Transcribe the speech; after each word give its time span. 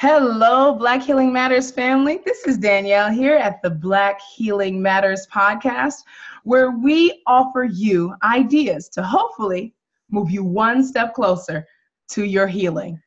Hello, 0.00 0.72
Black 0.72 1.02
Healing 1.02 1.30
Matters 1.30 1.70
family. 1.70 2.20
This 2.24 2.46
is 2.46 2.56
Danielle 2.56 3.10
here 3.10 3.36
at 3.36 3.60
the 3.60 3.68
Black 3.68 4.18
Healing 4.34 4.80
Matters 4.80 5.26
podcast, 5.30 6.04
where 6.44 6.70
we 6.70 7.22
offer 7.26 7.64
you 7.64 8.14
ideas 8.22 8.88
to 8.94 9.02
hopefully 9.02 9.74
move 10.10 10.30
you 10.30 10.42
one 10.42 10.82
step 10.82 11.12
closer 11.12 11.66
to 12.12 12.24
your 12.24 12.46
healing. 12.46 12.98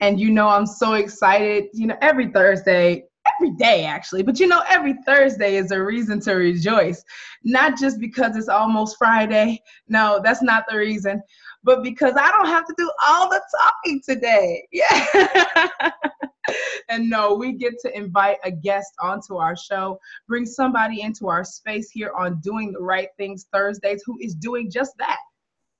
And 0.00 0.18
you 0.18 0.30
know, 0.30 0.48
I'm 0.48 0.66
so 0.66 0.94
excited. 0.94 1.68
You 1.72 1.86
know, 1.86 1.96
every 2.00 2.32
Thursday, 2.32 3.04
every 3.36 3.54
day 3.54 3.84
actually, 3.84 4.24
but 4.24 4.40
you 4.40 4.48
know, 4.48 4.64
every 4.68 4.94
Thursday 5.06 5.54
is 5.54 5.70
a 5.70 5.80
reason 5.80 6.18
to 6.22 6.32
rejoice. 6.32 7.04
Not 7.44 7.78
just 7.78 8.00
because 8.00 8.36
it's 8.36 8.48
almost 8.48 8.98
Friday. 8.98 9.62
No, 9.86 10.20
that's 10.24 10.42
not 10.42 10.64
the 10.68 10.78
reason, 10.78 11.22
but 11.62 11.82
because 11.82 12.14
I 12.18 12.30
don't 12.30 12.46
have 12.46 12.66
to 12.66 12.74
do 12.76 12.90
all 13.06 13.28
the 13.28 13.40
talking 13.62 14.00
today. 14.06 14.66
Yeah. 14.72 15.68
and 16.88 17.08
no, 17.08 17.34
we 17.34 17.52
get 17.52 17.74
to 17.80 17.96
invite 17.96 18.38
a 18.44 18.50
guest 18.50 18.92
onto 19.00 19.36
our 19.36 19.56
show, 19.56 19.98
bring 20.26 20.46
somebody 20.46 21.02
into 21.02 21.28
our 21.28 21.44
space 21.44 21.90
here 21.90 22.12
on 22.18 22.40
Doing 22.40 22.72
the 22.72 22.80
Right 22.80 23.08
Things 23.16 23.46
Thursdays 23.52 24.02
who 24.06 24.18
is 24.20 24.34
doing 24.34 24.70
just 24.70 24.96
that 24.98 25.18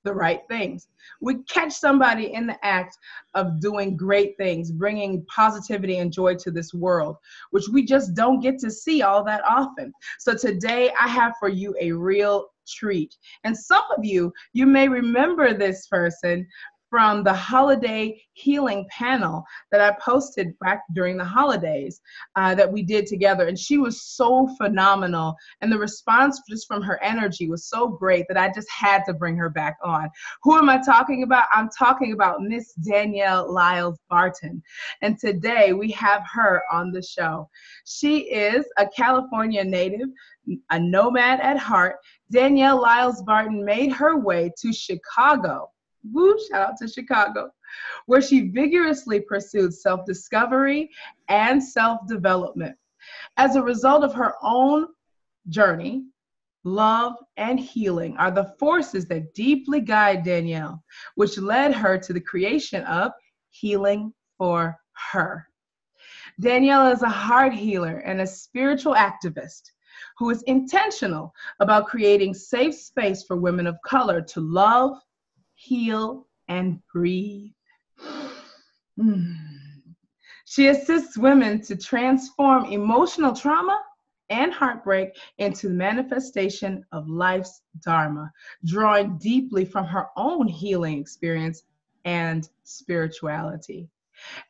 the 0.03 0.13
right 0.13 0.41
things. 0.49 0.87
We 1.19 1.43
catch 1.43 1.73
somebody 1.73 2.33
in 2.33 2.47
the 2.47 2.65
act 2.65 2.97
of 3.35 3.59
doing 3.59 3.95
great 3.95 4.35
things, 4.37 4.71
bringing 4.71 5.25
positivity 5.25 5.99
and 5.99 6.11
joy 6.11 6.35
to 6.37 6.51
this 6.51 6.73
world, 6.73 7.17
which 7.51 7.67
we 7.71 7.85
just 7.85 8.15
don't 8.15 8.39
get 8.39 8.57
to 8.59 8.71
see 8.71 9.03
all 9.03 9.23
that 9.25 9.43
often. 9.47 9.93
So 10.19 10.35
today 10.35 10.91
I 10.99 11.07
have 11.07 11.33
for 11.39 11.49
you 11.49 11.75
a 11.79 11.91
real 11.91 12.47
treat. 12.71 13.15
And 13.43 13.57
some 13.57 13.83
of 13.97 14.03
you, 14.03 14.31
you 14.53 14.65
may 14.65 14.87
remember 14.87 15.53
this 15.53 15.87
person 15.87 16.47
from 16.91 17.23
the 17.23 17.33
holiday 17.33 18.21
healing 18.33 18.85
panel 18.91 19.45
that 19.71 19.79
I 19.79 19.97
posted 20.03 20.59
back 20.59 20.83
during 20.93 21.15
the 21.15 21.23
holidays 21.23 22.01
uh, 22.35 22.53
that 22.55 22.69
we 22.69 22.83
did 22.83 23.07
together. 23.07 23.47
And 23.47 23.57
she 23.57 23.77
was 23.77 24.01
so 24.01 24.49
phenomenal. 24.57 25.35
And 25.61 25.71
the 25.71 25.79
response 25.79 26.41
just 26.49 26.67
from 26.67 26.81
her 26.81 27.01
energy 27.01 27.49
was 27.49 27.65
so 27.65 27.87
great 27.87 28.25
that 28.27 28.37
I 28.37 28.51
just 28.53 28.69
had 28.69 29.03
to 29.05 29.13
bring 29.13 29.37
her 29.37 29.49
back 29.49 29.77
on. 29.81 30.09
Who 30.43 30.57
am 30.57 30.69
I 30.69 30.81
talking 30.85 31.23
about? 31.23 31.45
I'm 31.53 31.69
talking 31.69 32.11
about 32.11 32.41
Miss 32.41 32.73
Danielle 32.73 33.51
Lyles 33.51 33.97
Barton. 34.09 34.61
And 35.01 35.17
today 35.17 35.71
we 35.71 35.91
have 35.91 36.23
her 36.33 36.63
on 36.69 36.91
the 36.91 37.01
show. 37.01 37.49
She 37.85 38.23
is 38.23 38.65
a 38.77 38.85
California 38.85 39.63
native, 39.63 40.09
a 40.71 40.79
nomad 40.79 41.39
at 41.39 41.57
heart. 41.57 41.95
Danielle 42.31 42.81
Lyles 42.81 43.21
Barton 43.23 43.63
made 43.63 43.91
her 43.91 44.17
way 44.17 44.51
to 44.57 44.73
Chicago 44.73 45.69
Woo, 46.03 46.37
shout 46.49 46.69
out 46.69 46.77
to 46.77 46.87
Chicago, 46.87 47.51
where 48.05 48.21
she 48.21 48.49
vigorously 48.49 49.19
pursued 49.19 49.73
self 49.73 50.05
discovery 50.05 50.89
and 51.29 51.63
self 51.63 52.07
development. 52.07 52.75
As 53.37 53.55
a 53.55 53.61
result 53.61 54.03
of 54.03 54.13
her 54.13 54.35
own 54.41 54.87
journey, 55.49 56.05
love, 56.63 57.15
and 57.37 57.59
healing 57.59 58.17
are 58.17 58.31
the 58.31 58.53
forces 58.59 59.05
that 59.07 59.33
deeply 59.33 59.81
guide 59.81 60.23
Danielle, 60.23 60.83
which 61.15 61.37
led 61.37 61.73
her 61.73 61.97
to 61.97 62.13
the 62.13 62.21
creation 62.21 62.83
of 62.85 63.11
Healing 63.49 64.13
for 64.37 64.77
Her. 65.11 65.47
Danielle 66.39 66.91
is 66.91 67.01
a 67.01 67.09
heart 67.09 67.53
healer 67.53 67.97
and 67.97 68.21
a 68.21 68.27
spiritual 68.27 68.95
activist 68.95 69.71
who 70.17 70.29
is 70.29 70.43
intentional 70.43 71.33
about 71.59 71.87
creating 71.87 72.33
safe 72.33 72.75
space 72.75 73.23
for 73.23 73.35
women 73.35 73.67
of 73.67 73.77
color 73.85 74.21
to 74.21 74.41
love, 74.41 74.97
heal, 75.55 76.27
and 76.47 76.79
breathe. 76.91 77.51
Mm. 78.99 79.35
She 80.45 80.67
assists 80.67 81.17
women 81.17 81.61
to 81.61 81.75
transform 81.75 82.65
emotional 82.65 83.33
trauma 83.33 83.81
and 84.29 84.51
heartbreak 84.53 85.15
into 85.37 85.67
the 85.67 85.73
manifestation 85.73 86.85
of 86.91 87.07
life's 87.07 87.61
dharma, 87.83 88.31
drawing 88.65 89.17
deeply 89.17 89.65
from 89.65 89.85
her 89.85 90.07
own 90.17 90.47
healing 90.47 90.99
experience 90.99 91.63
and 92.05 92.49
spirituality. 92.63 93.89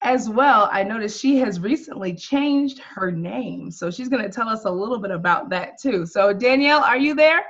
As 0.01 0.29
well, 0.29 0.69
I 0.71 0.83
noticed 0.83 1.19
she 1.19 1.37
has 1.37 1.59
recently 1.59 2.13
changed 2.15 2.79
her 2.79 3.11
name. 3.11 3.71
So 3.71 3.91
she's 3.91 4.09
going 4.09 4.23
to 4.23 4.29
tell 4.29 4.49
us 4.49 4.65
a 4.65 4.71
little 4.71 4.99
bit 4.99 5.11
about 5.11 5.49
that 5.49 5.79
too. 5.81 6.05
So, 6.05 6.33
Danielle, 6.33 6.81
are 6.81 6.97
you 6.97 7.15
there? 7.15 7.43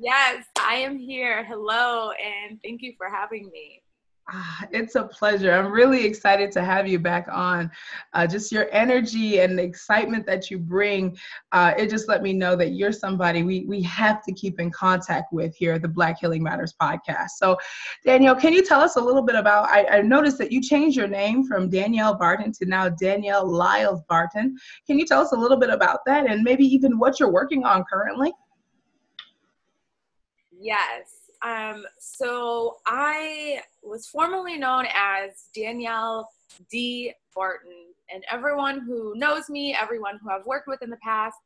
Yes, 0.00 0.44
I 0.60 0.74
am 0.74 0.96
here. 0.96 1.44
Hello, 1.44 2.12
and 2.12 2.58
thank 2.62 2.82
you 2.82 2.94
for 2.96 3.08
having 3.10 3.50
me. 3.52 3.82
Ah, 4.30 4.66
it's 4.72 4.94
a 4.94 5.04
pleasure. 5.04 5.54
I'm 5.54 5.72
really 5.72 6.04
excited 6.04 6.52
to 6.52 6.62
have 6.62 6.86
you 6.86 6.98
back 6.98 7.28
on. 7.32 7.70
Uh, 8.12 8.26
just 8.26 8.52
your 8.52 8.68
energy 8.72 9.40
and 9.40 9.58
the 9.58 9.62
excitement 9.62 10.26
that 10.26 10.50
you 10.50 10.58
bring, 10.58 11.16
uh, 11.52 11.72
it 11.78 11.88
just 11.88 12.08
let 12.08 12.22
me 12.22 12.34
know 12.34 12.54
that 12.54 12.72
you're 12.72 12.92
somebody 12.92 13.42
we, 13.42 13.64
we 13.64 13.80
have 13.82 14.22
to 14.24 14.32
keep 14.34 14.60
in 14.60 14.70
contact 14.70 15.32
with 15.32 15.56
here 15.56 15.72
at 15.72 15.82
the 15.82 15.88
Black 15.88 16.18
Healing 16.20 16.42
Matters 16.42 16.74
podcast. 16.78 17.30
So, 17.38 17.56
Danielle, 18.04 18.36
can 18.36 18.52
you 18.52 18.62
tell 18.62 18.82
us 18.82 18.96
a 18.96 19.00
little 19.00 19.22
bit 19.22 19.34
about? 19.34 19.70
I, 19.70 19.86
I 19.86 20.02
noticed 20.02 20.36
that 20.38 20.52
you 20.52 20.60
changed 20.60 20.94
your 20.94 21.08
name 21.08 21.44
from 21.44 21.70
Danielle 21.70 22.14
Barton 22.14 22.52
to 22.52 22.66
now 22.66 22.90
Danielle 22.90 23.50
Lyles 23.50 24.02
Barton. 24.10 24.58
Can 24.86 24.98
you 24.98 25.06
tell 25.06 25.22
us 25.22 25.32
a 25.32 25.36
little 25.36 25.58
bit 25.58 25.70
about 25.70 26.00
that 26.04 26.26
and 26.28 26.42
maybe 26.42 26.66
even 26.66 26.98
what 26.98 27.18
you're 27.18 27.32
working 27.32 27.64
on 27.64 27.82
currently? 27.90 28.32
Yes. 30.52 31.18
Um, 31.42 31.84
so 31.98 32.78
I 32.86 33.60
was 33.88 34.06
formerly 34.06 34.56
known 34.56 34.86
as 34.94 35.46
Danielle 35.54 36.28
D. 36.70 37.12
Barton, 37.34 37.72
and 38.12 38.24
everyone 38.30 38.80
who 38.80 39.14
knows 39.16 39.48
me, 39.48 39.76
everyone 39.80 40.18
who 40.22 40.30
I've 40.30 40.46
worked 40.46 40.68
with 40.68 40.82
in 40.82 40.90
the 40.90 40.98
past, 41.02 41.36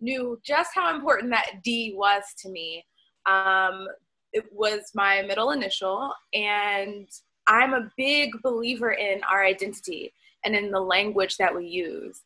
knew 0.00 0.40
just 0.44 0.70
how 0.74 0.94
important 0.94 1.30
that 1.30 1.62
D 1.62 1.94
was 1.96 2.22
to 2.38 2.48
me. 2.48 2.84
Um, 3.26 3.86
it 4.32 4.44
was 4.52 4.90
my 4.94 5.22
middle 5.22 5.50
initial, 5.50 6.12
and 6.32 7.08
I'm 7.46 7.74
a 7.74 7.90
big 7.96 8.30
believer 8.42 8.92
in 8.92 9.20
our 9.30 9.44
identity 9.44 10.12
and 10.44 10.54
in 10.54 10.70
the 10.70 10.80
language 10.80 11.36
that 11.36 11.54
we 11.54 11.66
use. 11.66 12.20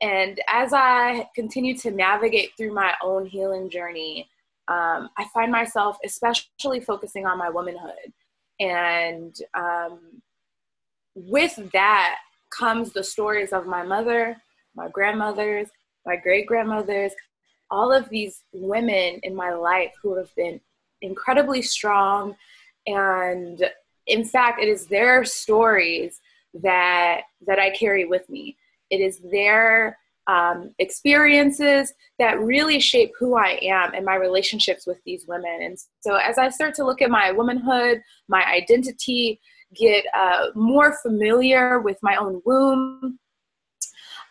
And 0.00 0.40
as 0.48 0.72
I 0.72 1.28
continue 1.34 1.76
to 1.78 1.90
navigate 1.90 2.50
through 2.56 2.72
my 2.72 2.94
own 3.02 3.26
healing 3.26 3.68
journey, 3.68 4.28
um, 4.68 5.08
I 5.16 5.26
find 5.32 5.50
myself 5.50 5.96
especially 6.04 6.80
focusing 6.80 7.26
on 7.26 7.38
my 7.38 7.48
womanhood. 7.48 8.12
And 8.60 9.36
um, 9.54 10.22
with 11.14 11.70
that 11.72 12.16
comes 12.50 12.92
the 12.92 13.04
stories 13.04 13.52
of 13.52 13.66
my 13.66 13.82
mother, 13.82 14.36
my 14.74 14.88
grandmothers, 14.88 15.68
my 16.06 16.16
great 16.16 16.46
grandmothers, 16.46 17.12
all 17.70 17.92
of 17.92 18.08
these 18.08 18.42
women 18.52 19.20
in 19.22 19.34
my 19.34 19.52
life 19.52 19.92
who 20.02 20.16
have 20.16 20.34
been 20.34 20.60
incredibly 21.02 21.62
strong. 21.62 22.34
And 22.86 23.70
in 24.06 24.24
fact, 24.24 24.62
it 24.62 24.68
is 24.68 24.86
their 24.86 25.24
stories 25.24 26.20
that 26.54 27.22
that 27.46 27.58
I 27.58 27.70
carry 27.70 28.06
with 28.06 28.28
me. 28.30 28.56
It 28.90 29.00
is 29.00 29.18
their 29.18 29.98
um, 30.28 30.70
experiences 30.78 31.92
that 32.18 32.38
really 32.40 32.78
shape 32.78 33.10
who 33.18 33.36
I 33.36 33.58
am 33.62 33.94
and 33.94 34.04
my 34.04 34.14
relationships 34.14 34.86
with 34.86 34.98
these 35.04 35.24
women. 35.26 35.62
And 35.62 35.78
so, 36.00 36.16
as 36.16 36.38
I 36.38 36.50
start 36.50 36.74
to 36.74 36.84
look 36.84 37.02
at 37.02 37.10
my 37.10 37.32
womanhood, 37.32 38.02
my 38.28 38.44
identity, 38.44 39.40
get 39.74 40.04
uh, 40.14 40.48
more 40.54 40.96
familiar 41.02 41.80
with 41.80 41.96
my 42.02 42.16
own 42.16 42.42
womb, 42.44 43.18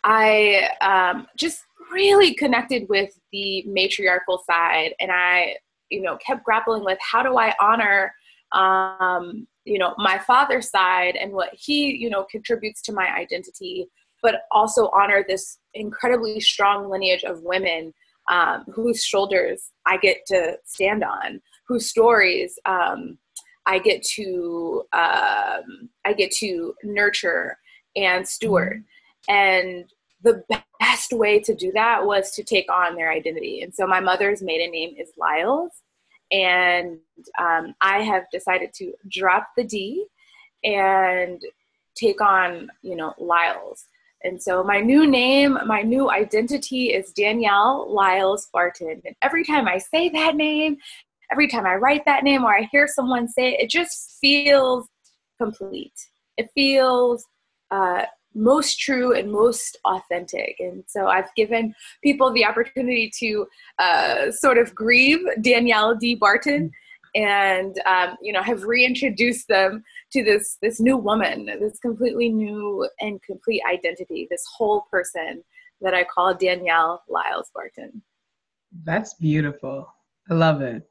I 0.04 0.70
um, 0.82 1.28
just 1.36 1.64
really 1.92 2.34
connected 2.36 2.88
with 2.90 3.20
the 3.32 3.64
matriarchal 3.68 4.44
side, 4.50 4.94
and 5.00 5.12
I, 5.12 5.56
you 5.90 6.02
know, 6.02 6.18
kept 6.18 6.44
grappling 6.44 6.86
with 6.86 7.00
how 7.02 7.24
do 7.24 7.38
I 7.38 7.54
honor 7.60 8.14
um, 8.54 9.48
you 9.66 9.78
know 9.78 9.94
my 9.98 10.18
father's 10.20 10.70
side 10.70 11.18
and 11.18 11.34
what 11.34 11.50
he 11.54 11.94
you 11.94 12.10
know 12.10 12.26
contributes 12.32 12.82
to 12.84 12.94
my 12.94 13.14
identity 13.14 13.88
but 14.28 14.42
also 14.52 14.90
honor 14.90 15.24
this 15.26 15.58
incredibly 15.74 16.42
strong 16.42 16.90
lineage 16.90 17.24
of 17.24 17.44
women 17.44 17.94
um, 18.30 18.66
whose 18.76 19.02
shoulders 19.02 19.72
I 19.86 19.96
get 19.96 20.18
to 20.28 20.58
stand 20.66 21.02
on, 21.02 21.42
whose 21.66 21.90
stories 21.90 22.60
um, 22.66 23.18
I 23.66 23.80
get 23.80 24.04
to 24.16 24.84
um, 24.92 25.90
I 26.04 26.12
get 26.12 26.32
to 26.40 26.76
nurture 26.84 27.58
and 27.96 28.28
steward. 28.28 28.84
Mm-hmm. 29.30 29.34
And 29.34 29.86
the 30.22 30.44
best 30.82 31.14
way 31.14 31.40
to 31.40 31.56
do 31.56 31.72
that 31.72 32.06
was 32.06 32.32
to 32.32 32.44
take 32.44 32.70
on 32.70 32.98
their 32.98 33.10
identity. 33.10 33.62
And 33.62 33.74
so 33.74 33.88
my 33.88 34.02
mother's 34.02 34.42
maiden 34.42 34.72
name 34.72 34.94
is 35.00 35.14
Lyles, 35.16 35.72
and 36.34 36.98
um, 37.40 37.76
I 37.80 38.02
have 38.02 38.24
decided 38.34 38.74
to 38.74 38.92
drop 39.08 39.48
the 39.56 39.64
D 39.64 40.06
and 40.66 41.42
take 41.96 42.20
on 42.20 42.70
you 42.82 42.98
know 42.98 43.14
Lyles. 43.18 43.86
And 44.24 44.42
so 44.42 44.64
my 44.64 44.80
new 44.80 45.06
name, 45.06 45.58
my 45.66 45.82
new 45.82 46.10
identity 46.10 46.88
is 46.94 47.12
Danielle 47.12 47.94
Lyles 47.94 48.50
Barton. 48.52 49.02
And 49.06 49.16
every 49.22 49.44
time 49.44 49.68
I 49.68 49.78
say 49.78 50.10
that 50.10 50.36
name, 50.36 50.78
every 51.32 51.48
time 51.48 51.66
I 51.66 51.76
write 51.76 52.06
that 52.06 52.24
name 52.24 52.44
or 52.44 52.56
I 52.56 52.68
hear 52.72 52.88
someone 52.88 53.28
say 53.28 53.54
it, 53.54 53.62
it 53.62 53.70
just 53.70 54.18
feels 54.20 54.88
complete. 55.38 55.94
It 56.38 56.50
feels 56.56 57.26
uh, 57.70 58.04
most 58.34 58.80
true 58.80 59.14
and 59.16 59.32
most 59.32 59.78
authentic. 59.86 60.56
And 60.60 60.84
so 60.88 61.08
I've 61.08 61.34
given 61.36 61.76
people 62.04 62.32
the 62.32 62.46
opportunity 62.46 63.12
to 63.20 63.48
uh, 63.80 64.32
sort 64.32 64.58
of 64.58 64.74
grieve 64.74 65.20
Danielle 65.42 65.96
D. 65.96 66.16
Barton 66.16 66.72
and 67.16 67.80
um, 67.86 68.16
you 68.22 68.32
know 68.32 68.44
have 68.44 68.64
reintroduced 68.64 69.48
them 69.48 69.84
to 70.14 70.24
this 70.24 70.58
this 70.62 70.80
new 70.80 70.98
woman, 70.98 71.46
this 71.60 71.80
completely 71.80 72.30
new 72.30 72.88
and 73.00 73.22
complete 73.24 73.62
identity, 73.70 74.28
this 74.30 74.44
whole 74.58 74.86
person 74.92 75.44
that 75.82 75.94
I 75.94 76.04
call 76.04 76.34
Danielle 76.34 77.04
Lyles 77.08 77.52
Barton. 77.54 78.02
That's 78.84 79.14
beautiful. 79.16 79.94
I 80.30 80.34
love 80.34 80.62
it. 80.62 80.84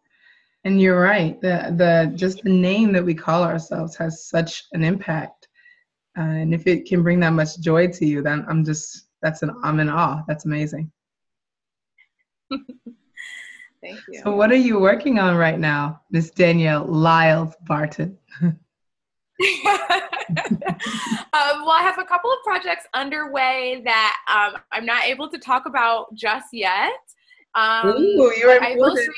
And 0.64 0.80
you're 0.80 1.00
right. 1.00 1.40
The 1.40 1.74
the 1.76 2.12
just 2.16 2.42
the 2.42 2.50
name 2.50 2.92
that 2.92 3.04
we 3.04 3.14
call 3.14 3.42
ourselves 3.42 3.96
has 3.96 4.26
such 4.28 4.64
an 4.72 4.82
impact. 4.82 5.48
Uh, 6.18 6.22
and 6.22 6.54
if 6.54 6.66
it 6.66 6.86
can 6.86 7.02
bring 7.02 7.20
that 7.20 7.30
much 7.30 7.60
joy 7.60 7.88
to 7.88 8.06
you, 8.06 8.22
then 8.22 8.44
I'm 8.48 8.64
just 8.64 9.08
that's 9.22 9.42
an 9.42 9.50
I'm 9.62 9.80
in 9.80 9.88
awe. 9.88 10.22
That's 10.26 10.44
amazing. 10.44 10.90
Thank 12.50 14.00
you. 14.08 14.20
So 14.22 14.34
what 14.34 14.50
are 14.50 14.56
you 14.56 14.80
working 14.80 15.18
on 15.18 15.36
right 15.36 15.58
now, 15.58 16.00
Miss 16.10 16.30
Danielle 16.30 16.84
Lyles 16.84 17.54
Barton? 17.66 18.18
um, 19.38 19.48
well, 21.32 21.70
I 21.70 21.80
have 21.82 21.98
a 21.98 22.04
couple 22.04 22.32
of 22.32 22.38
projects 22.42 22.86
underway 22.94 23.82
that 23.84 24.16
um, 24.28 24.60
I'm 24.72 24.86
not 24.86 25.04
able 25.04 25.28
to 25.28 25.38
talk 25.38 25.66
about 25.66 26.14
just 26.14 26.46
yet. 26.52 26.92
Um, 27.54 27.88
Ooh, 27.88 28.32
you're 28.36 28.62
important. 28.62 29.10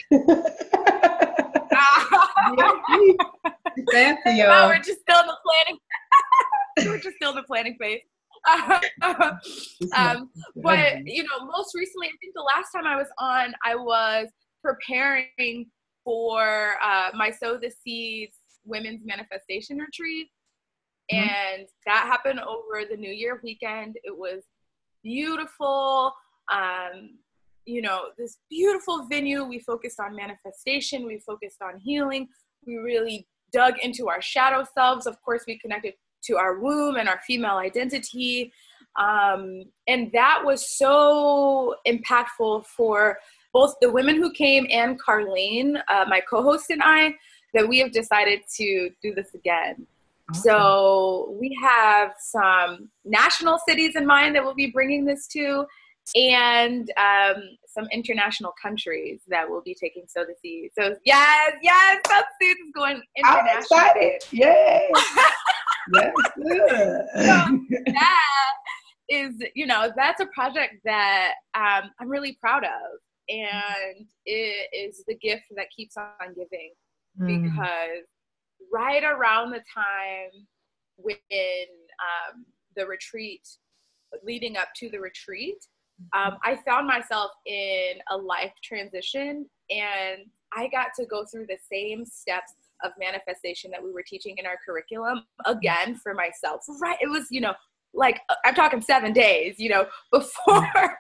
Fancy, 3.92 4.30
y'all. 4.38 4.68
We're 4.68 4.78
just 4.78 5.00
still 5.00 5.20
in 5.20 5.26
the 5.26 5.36
planning. 5.44 5.78
we're 6.86 6.98
just 6.98 7.16
still 7.16 7.30
in 7.30 7.36
the 7.36 7.42
planning 7.44 7.76
phase. 7.80 8.00
um, 9.96 10.30
but 10.56 11.06
you 11.06 11.22
know, 11.22 11.46
most 11.46 11.74
recently, 11.74 12.08
I 12.08 12.16
think 12.20 12.34
the 12.34 12.42
last 12.42 12.72
time 12.72 12.86
I 12.86 12.96
was 12.96 13.08
on, 13.18 13.54
I 13.64 13.74
was 13.76 14.28
preparing 14.62 15.66
for 16.04 16.76
uh, 16.82 17.10
my 17.14 17.30
Sow 17.30 17.58
the 17.58 17.70
Seeds 17.70 18.38
Women's 18.64 19.05
Manifestation 19.05 19.78
Retreat, 19.78 20.28
mm-hmm. 21.12 21.28
and 21.28 21.69
that 21.87 22.06
happened 22.06 22.40
over 22.40 22.84
the 22.88 22.96
New 22.96 23.12
Year 23.12 23.40
weekend. 23.43 23.96
It 24.05 24.16
was 24.16 24.44
beautiful. 25.02 26.12
Um, 26.52 27.19
you 27.64 27.82
know, 27.82 28.06
this 28.16 28.38
beautiful 28.49 29.06
venue. 29.08 29.44
We 29.44 29.58
focused 29.58 30.00
on 30.00 30.16
manifestation, 30.16 31.06
we 31.06 31.20
focused 31.20 31.60
on 31.62 31.78
healing, 31.78 32.28
we 32.66 32.76
really 32.76 33.28
dug 33.52 33.75
into 33.82 34.08
our 34.08 34.22
shadow 34.22 34.64
selves. 34.75 35.06
Of 35.06 35.20
course, 35.22 35.44
we 35.46 35.58
connected 35.58 35.94
to 36.25 36.37
our 36.37 36.58
womb 36.58 36.96
and 36.96 37.08
our 37.08 37.20
female 37.26 37.56
identity. 37.56 38.52
Um, 38.99 39.64
and 39.87 40.11
that 40.12 40.43
was 40.44 40.76
so 40.76 41.76
impactful 41.87 42.66
for 42.66 43.19
both 43.52 43.75
the 43.81 43.90
women 43.90 44.16
who 44.16 44.32
came 44.32 44.66
and 44.70 45.00
Carlene, 45.00 45.81
uh, 45.88 46.04
my 46.08 46.20
co 46.20 46.43
host, 46.43 46.70
and 46.70 46.82
I, 46.84 47.14
that 47.54 47.68
we 47.68 47.78
have 47.78 47.92
decided 47.92 48.40
to 48.56 48.90
do 49.02 49.14
this 49.14 49.34
again. 49.34 49.86
Awesome. 50.30 50.42
So 50.42 51.36
we 51.40 51.56
have 51.62 52.12
some 52.18 52.90
national 53.04 53.58
cities 53.66 53.96
in 53.96 54.06
mind 54.06 54.34
that 54.36 54.44
we'll 54.44 54.54
be 54.54 54.70
bringing 54.70 55.04
this 55.04 55.26
to, 55.28 55.64
and 56.14 56.90
um, 56.96 57.36
some 57.66 57.86
international 57.92 58.52
countries 58.60 59.20
that 59.28 59.48
we'll 59.48 59.62
be 59.62 59.74
taking 59.74 60.04
Sow 60.06 60.24
the 60.24 60.34
Seed. 60.40 60.70
So 60.78 60.96
yes, 61.04 61.52
yes, 61.62 62.00
the 62.04 62.24
Seed 62.40 62.56
is 62.56 62.72
going 62.74 63.00
international. 63.16 63.50
I'm 63.50 63.58
excited! 63.58 64.22
Yay! 64.30 64.90
that's 65.92 66.12
good. 66.36 67.06
so 67.14 67.58
that 67.86 68.52
is, 69.08 69.34
you 69.54 69.66
know, 69.66 69.90
that's 69.96 70.20
a 70.20 70.26
project 70.26 70.74
that 70.84 71.34
um, 71.54 71.90
I'm 72.00 72.08
really 72.08 72.36
proud 72.40 72.64
of, 72.64 73.00
and 73.28 74.06
it 74.26 74.68
is 74.74 75.02
the 75.06 75.14
gift 75.16 75.44
that 75.56 75.66
keeps 75.74 75.96
on 75.96 76.34
giving 76.34 76.72
mm. 77.20 77.42
because 77.42 78.04
right 78.72 79.02
around 79.04 79.50
the 79.50 79.62
time 79.74 80.46
when 80.96 81.16
um, 81.26 82.44
the 82.76 82.86
retreat 82.86 83.46
leading 84.24 84.56
up 84.56 84.68
to 84.76 84.88
the 84.90 84.98
retreat 84.98 85.56
um, 86.16 86.38
I 86.44 86.56
found 86.66 86.86
myself 86.86 87.32
in 87.46 87.94
a 88.10 88.16
life 88.16 88.52
transition 88.62 89.46
and 89.70 90.20
I 90.56 90.68
got 90.68 90.88
to 90.98 91.06
go 91.06 91.24
through 91.24 91.46
the 91.46 91.58
same 91.70 92.04
steps 92.06 92.52
of 92.84 92.92
manifestation 92.98 93.70
that 93.72 93.82
we 93.82 93.92
were 93.92 94.04
teaching 94.06 94.36
in 94.38 94.46
our 94.46 94.56
curriculum 94.64 95.22
again 95.46 95.96
for 95.96 96.14
myself. 96.14 96.64
Right. 96.80 96.96
It 97.00 97.10
was, 97.10 97.26
you 97.30 97.40
know, 97.40 97.54
like 97.94 98.20
I'm 98.44 98.54
talking 98.54 98.80
seven 98.80 99.12
days, 99.12 99.56
you 99.58 99.70
know, 99.70 99.86
before 100.12 100.98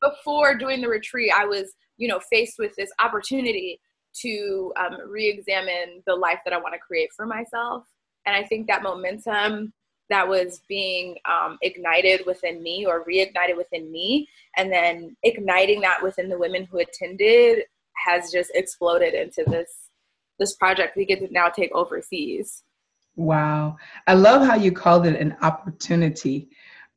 before 0.00 0.56
doing 0.56 0.80
the 0.80 0.88
retreat, 0.88 1.32
I 1.34 1.44
was, 1.44 1.72
you 1.96 2.06
know, 2.06 2.20
faced 2.30 2.54
with 2.58 2.72
this 2.76 2.90
opportunity 3.00 3.80
to 4.22 4.72
um, 4.78 4.98
re-examine 5.08 6.02
the 6.06 6.14
life 6.14 6.40
that 6.44 6.52
I 6.52 6.58
want 6.58 6.74
to 6.74 6.80
create 6.80 7.10
for 7.14 7.26
myself. 7.26 7.84
And 8.26 8.34
I 8.34 8.44
think 8.44 8.66
that 8.66 8.82
momentum 8.82 9.72
that 10.10 10.26
was 10.26 10.62
being 10.68 11.16
um, 11.26 11.58
ignited 11.62 12.24
within 12.26 12.62
me 12.62 12.86
or 12.86 13.04
reignited 13.04 13.56
within 13.56 13.90
me 13.92 14.28
and 14.56 14.72
then 14.72 15.16
igniting 15.22 15.80
that 15.82 16.02
within 16.02 16.28
the 16.28 16.38
women 16.38 16.64
who 16.64 16.78
attended 16.78 17.64
has 18.06 18.30
just 18.30 18.50
exploded 18.54 19.14
into 19.14 19.44
this 19.48 19.68
this 20.38 20.54
project 20.54 20.96
we 20.96 21.04
get 21.04 21.18
to 21.18 21.32
now 21.32 21.48
take 21.48 21.72
overseas. 21.74 22.62
Wow. 23.16 23.76
I 24.06 24.14
love 24.14 24.46
how 24.46 24.54
you 24.54 24.70
called 24.70 25.04
it 25.04 25.20
an 25.20 25.36
opportunity 25.42 26.48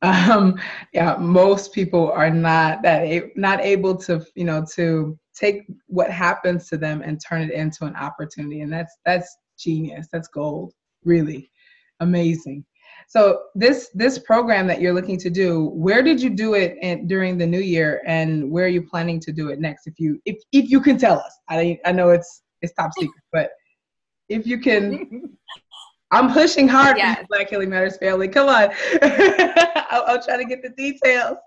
um, 0.02 0.58
yeah 0.92 1.16
most 1.16 1.72
people 1.72 2.10
are 2.10 2.30
not 2.30 2.82
that 2.82 3.02
a- 3.02 3.30
not 3.36 3.60
able 3.60 3.96
to 3.96 4.24
you 4.34 4.44
know 4.44 4.64
to 4.74 5.18
take 5.34 5.64
what 5.86 6.10
happens 6.10 6.68
to 6.68 6.76
them 6.76 7.02
and 7.02 7.20
turn 7.20 7.42
it 7.42 7.50
into 7.50 7.84
an 7.84 7.96
opportunity. 7.96 8.60
And 8.60 8.72
that's 8.72 8.96
that's 9.04 9.36
genius. 9.58 10.08
That's 10.12 10.28
gold. 10.28 10.72
Really 11.04 11.50
amazing. 12.00 12.64
So 13.08 13.42
this 13.54 13.90
this 13.94 14.18
program 14.18 14.66
that 14.68 14.80
you're 14.80 14.92
looking 14.92 15.18
to 15.18 15.30
do, 15.30 15.66
where 15.70 16.02
did 16.02 16.20
you 16.20 16.30
do 16.30 16.54
it 16.54 16.76
in, 16.82 17.06
during 17.06 17.38
the 17.38 17.46
new 17.46 17.60
year, 17.60 18.02
and 18.06 18.50
where 18.50 18.66
are 18.66 18.68
you 18.68 18.82
planning 18.82 19.20
to 19.20 19.32
do 19.32 19.48
it 19.48 19.60
next? 19.60 19.86
If 19.86 19.98
you 19.98 20.20
if 20.24 20.36
if 20.52 20.70
you 20.70 20.80
can 20.80 20.98
tell 20.98 21.18
us, 21.18 21.38
I 21.48 21.78
I 21.84 21.92
know 21.92 22.10
it's 22.10 22.42
it's 22.60 22.72
top 22.74 22.92
secret, 22.98 23.22
but 23.32 23.50
if 24.28 24.46
you 24.46 24.58
can. 24.58 25.36
I'm 26.12 26.32
pushing 26.32 26.68
hard 26.68 26.98
yes. 26.98 27.18
for 27.20 27.26
Black 27.28 27.48
Healing 27.48 27.70
Matters 27.70 27.96
family. 27.96 28.28
Come 28.28 28.48
on. 28.48 28.68
I'll, 29.90 30.04
I'll 30.06 30.22
try 30.22 30.36
to 30.36 30.44
get 30.44 30.62
the 30.62 30.68
details. 30.70 31.38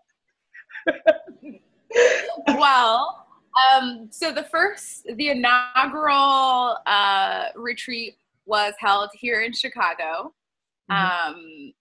well, 2.48 3.28
um, 3.74 4.08
so 4.12 4.32
the 4.32 4.44
first, 4.44 5.06
the 5.16 5.30
inaugural 5.30 6.78
uh, 6.88 7.46
retreat 7.56 8.18
was 8.46 8.74
held 8.80 9.12
here 9.14 9.42
in 9.42 9.54
Chicago. 9.54 10.34
Mm-hmm. 10.92 11.32
Um, 11.32 11.74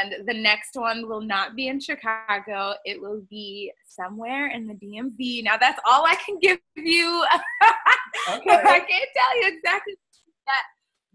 and 0.00 0.26
the 0.26 0.34
next 0.34 0.74
one 0.74 1.08
will 1.08 1.20
not 1.20 1.56
be 1.56 1.68
in 1.68 1.80
Chicago. 1.80 2.74
It 2.84 3.00
will 3.00 3.22
be 3.30 3.72
somewhere 3.86 4.48
in 4.48 4.66
the 4.66 4.74
DMV. 4.74 5.44
Now 5.44 5.56
that's 5.56 5.80
all 5.86 6.04
I 6.04 6.16
can 6.16 6.38
give 6.40 6.58
you. 6.76 7.24
okay. 8.28 8.50
I 8.50 8.80
can't 8.80 9.10
tell 9.16 9.40
you 9.40 9.56
exactly 9.56 9.94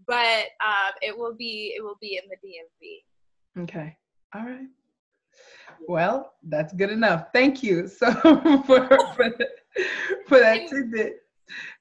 but 0.08 0.46
um, 0.64 0.92
it 1.02 1.16
will 1.16 1.34
be 1.34 1.74
it 1.76 1.82
will 1.84 1.98
be 2.00 2.20
in 2.20 2.28
the 2.28 2.36
DMV. 2.36 3.62
Okay. 3.64 3.96
All 4.34 4.42
right. 4.42 4.66
Well, 5.86 6.32
that's 6.42 6.72
good 6.72 6.90
enough. 6.90 7.26
Thank 7.32 7.62
you 7.62 7.86
so 7.86 8.10
for 8.66 8.88
for, 9.14 9.28
the, 9.28 9.48
for 10.26 10.38
that 10.40 10.68
tidbit. 10.68 11.18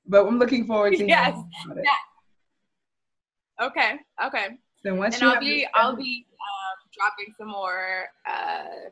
But 0.06 0.28
I'm 0.28 0.38
looking 0.38 0.68
forward 0.68 0.94
to 0.98 1.08
yes. 1.08 1.36
Yeah. 1.76 3.66
Okay. 3.66 3.94
Okay. 4.24 4.48
Then 4.84 4.98
once 4.98 5.16
and 5.16 5.30
I'll 5.30 5.40
be 5.40 5.66
I'll 5.74 5.96
be 5.96 6.28
um, 6.34 6.90
dropping 6.94 7.34
some 7.38 7.48
more 7.48 8.08
uh, 8.30 8.90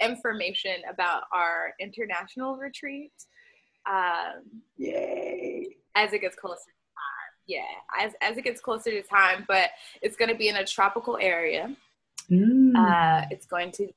information 0.00 0.76
about 0.90 1.24
our 1.32 1.74
international 1.80 2.56
retreat. 2.56 3.12
Um, 3.90 4.62
Yay! 4.76 5.76
As 5.94 6.12
it 6.12 6.20
gets 6.20 6.36
closer 6.36 6.72
yeah, 7.48 7.62
as 7.98 8.12
as 8.20 8.36
it 8.36 8.44
gets 8.44 8.60
closer 8.60 8.90
to 8.90 9.02
time, 9.02 9.44
but 9.48 9.70
it's 10.00 10.16
going 10.16 10.30
to 10.30 10.36
be 10.36 10.48
in 10.48 10.56
a 10.56 10.64
tropical 10.64 11.18
area. 11.20 11.74
Mm. 12.30 12.76
Uh, 12.76 13.26
it's 13.30 13.46
going 13.46 13.72
to 13.72 13.86
be 13.86 13.94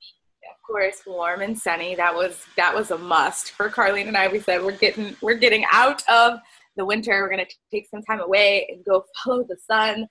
of 0.49 0.59
course 0.65 1.03
warm 1.05 1.41
and 1.41 1.57
sunny 1.57 1.93
that 1.93 2.15
was 2.15 2.43
that 2.57 2.73
was 2.73 2.89
a 2.89 2.97
must 2.97 3.51
for 3.51 3.69
carlene 3.69 4.07
and 4.07 4.17
i 4.17 4.27
we 4.27 4.39
said 4.39 4.63
we're 4.63 4.71
getting 4.71 5.15
we're 5.21 5.35
getting 5.35 5.63
out 5.71 6.01
of 6.09 6.39
the 6.77 6.83
winter 6.83 7.21
we're 7.21 7.29
going 7.29 7.45
to 7.45 7.55
take 7.69 7.87
some 7.87 8.01
time 8.01 8.19
away 8.19 8.67
and 8.71 8.83
go 8.83 9.05
follow 9.23 9.43
the 9.43 9.55
sun 9.55 10.07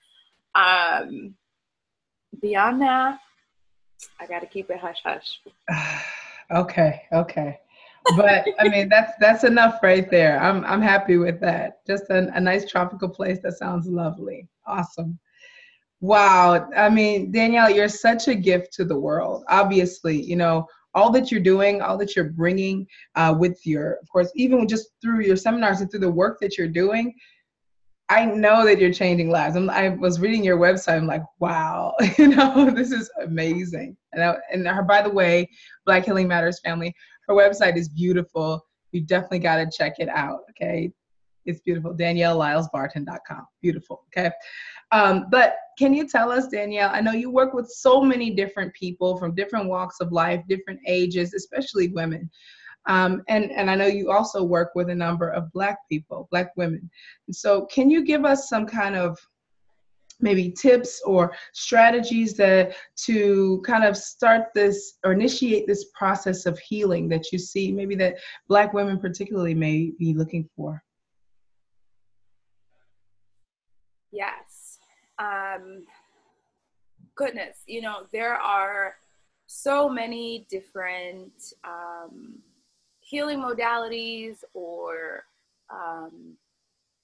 um, 0.55 1.35
beyond 2.41 2.83
that, 2.83 3.19
I 4.19 4.27
got 4.27 4.41
to 4.41 4.47
keep 4.47 4.71
it 4.71 4.79
hush 4.79 4.99
hush. 5.05 5.41
okay, 6.51 7.03
okay. 7.13 7.61
But 8.17 8.47
I 8.59 8.69
mean 8.69 8.89
that's 8.89 9.13
that's 9.21 9.45
enough 9.45 9.83
right 9.83 10.11
there. 10.11 10.41
I'm 10.41 10.65
I'm 10.65 10.83
happy 10.83 11.17
with 11.17 11.41
that. 11.41 11.85
Just 11.87 12.05
a, 12.11 12.31
a 12.35 12.41
nice 12.41 12.71
tropical 12.71 13.09
place 13.09 13.39
that 13.43 13.59
sounds 13.59 13.87
lovely. 13.87 14.49
Awesome. 14.67 15.19
Wow. 16.01 16.71
I 16.75 16.89
mean, 16.89 17.31
Danielle, 17.31 17.71
you're 17.71 17.89
such 17.89 18.29
a 18.29 18.35
gift 18.35 18.73
to 18.75 18.85
the 18.85 18.99
world. 18.99 19.45
Obviously, 19.49 20.21
you 20.23 20.37
know, 20.37 20.67
all 20.95 21.13
that 21.13 21.31
you're 21.31 21.41
doing, 21.41 21.83
all 21.83 21.99
that 21.99 22.17
you're 22.17 22.31
bringing 22.31 22.87
uh, 23.15 23.35
with 23.39 23.61
your, 23.65 23.99
of 24.03 24.09
course, 24.09 24.31
even 24.35 24.67
just 24.67 24.89
through 25.03 25.21
your 25.21 25.37
seminars 25.37 25.81
and 25.81 25.91
through 25.91 26.01
the 26.01 26.11
work 26.11 26.41
that 26.41 26.57
you're 26.57 26.69
doing, 26.69 27.15
I 28.09 28.25
know 28.25 28.65
that 28.65 28.81
you're 28.81 28.93
changing 28.93 29.31
lives. 29.31 29.55
I'm, 29.55 29.71
i 29.71 29.91
was 29.91 30.19
reading 30.19 30.43
your 30.43 30.59
website. 30.59 30.97
I'm 30.97 31.07
like, 31.07 31.23
wow, 31.39 31.95
you 32.19 32.29
know, 32.29 32.71
this 32.71 32.91
is 32.91 33.09
amazing. 33.23 33.97
And, 34.13 34.25
I, 34.25 34.37
and 34.53 34.67
her, 34.67 34.83
by 34.83 35.03
the 35.03 35.11
way, 35.11 35.49
Black 35.87 36.07
Healing 36.07 36.27
Matters 36.27 36.61
family, 36.65 36.93
her 37.31 37.37
website 37.37 37.77
is 37.77 37.89
beautiful. 37.89 38.67
You 38.93 39.03
definitely 39.03 39.39
got 39.39 39.57
to 39.57 39.71
check 39.71 39.95
it 40.01 40.09
out. 40.09 40.41
Okay, 40.51 40.93
it's 41.47 41.61
beautiful. 41.61 41.95
DanielleLylesBarton.com. 41.95 43.47
Beautiful. 43.63 44.03
Okay. 44.09 44.31
Um, 44.91 45.27
but 45.31 45.55
can 45.79 45.95
you 45.95 46.09
tell 46.09 46.33
us, 46.33 46.49
Danielle? 46.49 46.91
I 46.93 47.01
know 47.01 47.13
you 47.13 47.31
work 47.31 47.55
with 47.55 47.69
so 47.69 48.03
many 48.03 48.31
different 48.31 48.75
people 48.75 49.17
from 49.17 49.35
different 49.35 49.69
walks 49.69 50.01
of 50.01 50.11
life, 50.11 50.43
different 50.49 50.81
ages, 50.87 51.33
especially 51.35 51.89
women. 51.89 52.29
Um, 52.87 53.23
and, 53.29 53.53
and 53.53 53.71
I 53.71 53.77
know 53.77 53.87
you 53.87 54.11
also 54.11 54.43
work 54.43 54.73
with 54.75 54.91
a 54.91 54.95
number 54.95 55.29
of 55.31 55.53
Black 55.53 55.79
people, 55.89 56.27
Black 56.33 56.51
women. 56.57 56.91
And 57.29 57.37
so, 57.37 57.67
can 57.67 57.91
you 57.91 58.05
give 58.05 58.25
us 58.25 58.49
some 58.49 58.67
kind 58.67 58.97
of 58.97 59.19
maybe 60.21 60.51
tips 60.51 61.01
or 61.05 61.33
strategies 61.53 62.35
that 62.35 62.75
to 62.97 63.63
kind 63.67 63.85
of 63.85 63.97
start 63.97 64.49
this 64.55 64.99
or 65.05 65.13
initiate 65.13 65.67
this 65.67 65.87
process 65.95 66.47
of 66.47 66.59
healing 66.59 67.09
that 67.09 67.33
you 67.33 67.39
see 67.39 67.73
maybe 67.73 67.95
that 67.97 68.17
black 68.49 68.73
women 68.73 68.99
particularly 68.99 69.55
may 69.55 69.93
be 69.99 70.15
looking 70.15 70.49
for? 70.57 70.83
Yes. 74.13 74.79
Um 75.19 75.85
goodness 77.17 77.59
you 77.67 77.83
know 77.83 78.07
there 78.13 78.35
are 78.35 78.95
so 79.47 79.89
many 79.89 80.47
different 80.49 81.53
um 81.65 82.39
healing 83.11 83.41
modalities 83.41 84.37
or 84.55 85.25
um, 85.69 86.37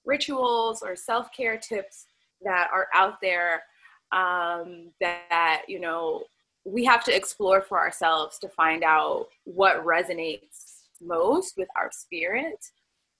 rituals 0.05 0.81
or 0.81 0.95
self-care 0.95 1.57
tips 1.57 2.05
that 2.41 2.69
are 2.73 2.87
out 2.93 3.19
there 3.21 3.63
um, 4.11 4.91
that 5.01 5.63
you 5.67 5.79
know 5.79 6.23
we 6.65 6.83
have 6.85 7.03
to 7.05 7.15
explore 7.15 7.61
for 7.61 7.79
ourselves 7.79 8.37
to 8.39 8.49
find 8.49 8.83
out 8.83 9.27
what 9.45 9.85
resonates 9.85 10.83
most 11.01 11.57
with 11.57 11.67
our 11.75 11.89
spirit 11.91 12.65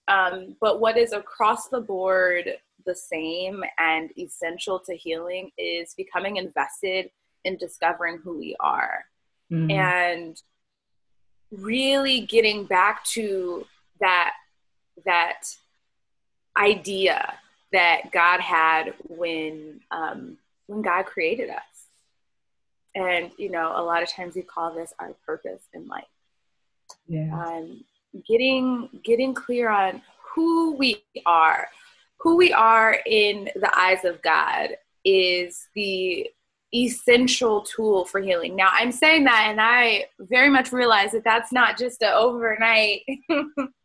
um, 0.08 0.56
but 0.60 0.80
what 0.80 0.96
is 0.96 1.12
across 1.12 1.68
the 1.68 1.80
board 1.80 2.50
the 2.86 2.94
same 2.94 3.62
and 3.78 4.10
essential 4.18 4.78
to 4.78 4.94
healing 4.94 5.50
is 5.58 5.94
becoming 5.96 6.36
invested 6.36 7.10
in 7.44 7.56
discovering 7.56 8.18
who 8.18 8.38
we 8.38 8.56
are 8.60 9.04
mm-hmm. 9.52 9.70
and 9.70 10.42
really 11.50 12.20
getting 12.20 12.64
back 12.64 13.04
to 13.04 13.66
that 14.00 14.32
that 15.04 15.42
idea 16.56 17.34
that 17.72 18.10
God 18.12 18.40
had 18.40 18.94
when 19.08 19.80
um, 19.90 20.38
when 20.66 20.82
God 20.82 21.06
created 21.06 21.50
us. 21.50 21.62
And 22.94 23.30
you 23.38 23.50
know, 23.50 23.72
a 23.74 23.82
lot 23.82 24.02
of 24.02 24.10
times 24.10 24.34
we 24.34 24.42
call 24.42 24.74
this 24.74 24.92
our 24.98 25.14
purpose 25.26 25.62
in 25.72 25.86
life. 25.86 26.04
Yeah. 27.06 27.30
Um, 27.32 27.84
getting 28.26 28.88
getting 29.04 29.34
clear 29.34 29.68
on 29.68 30.02
who 30.34 30.74
we 30.76 31.02
are, 31.26 31.68
who 32.18 32.36
we 32.36 32.52
are 32.52 32.98
in 33.06 33.50
the 33.54 33.70
eyes 33.76 34.04
of 34.04 34.22
God 34.22 34.70
is 35.04 35.68
the 35.74 36.28
essential 36.74 37.62
tool 37.62 38.04
for 38.04 38.20
healing. 38.20 38.54
Now, 38.54 38.68
I'm 38.72 38.92
saying 38.92 39.24
that, 39.24 39.46
and 39.48 39.60
I 39.60 40.06
very 40.18 40.50
much 40.50 40.72
realize 40.72 41.12
that 41.12 41.24
that's 41.24 41.52
not 41.52 41.78
just 41.78 42.02
an 42.02 42.12
overnight 42.12 43.02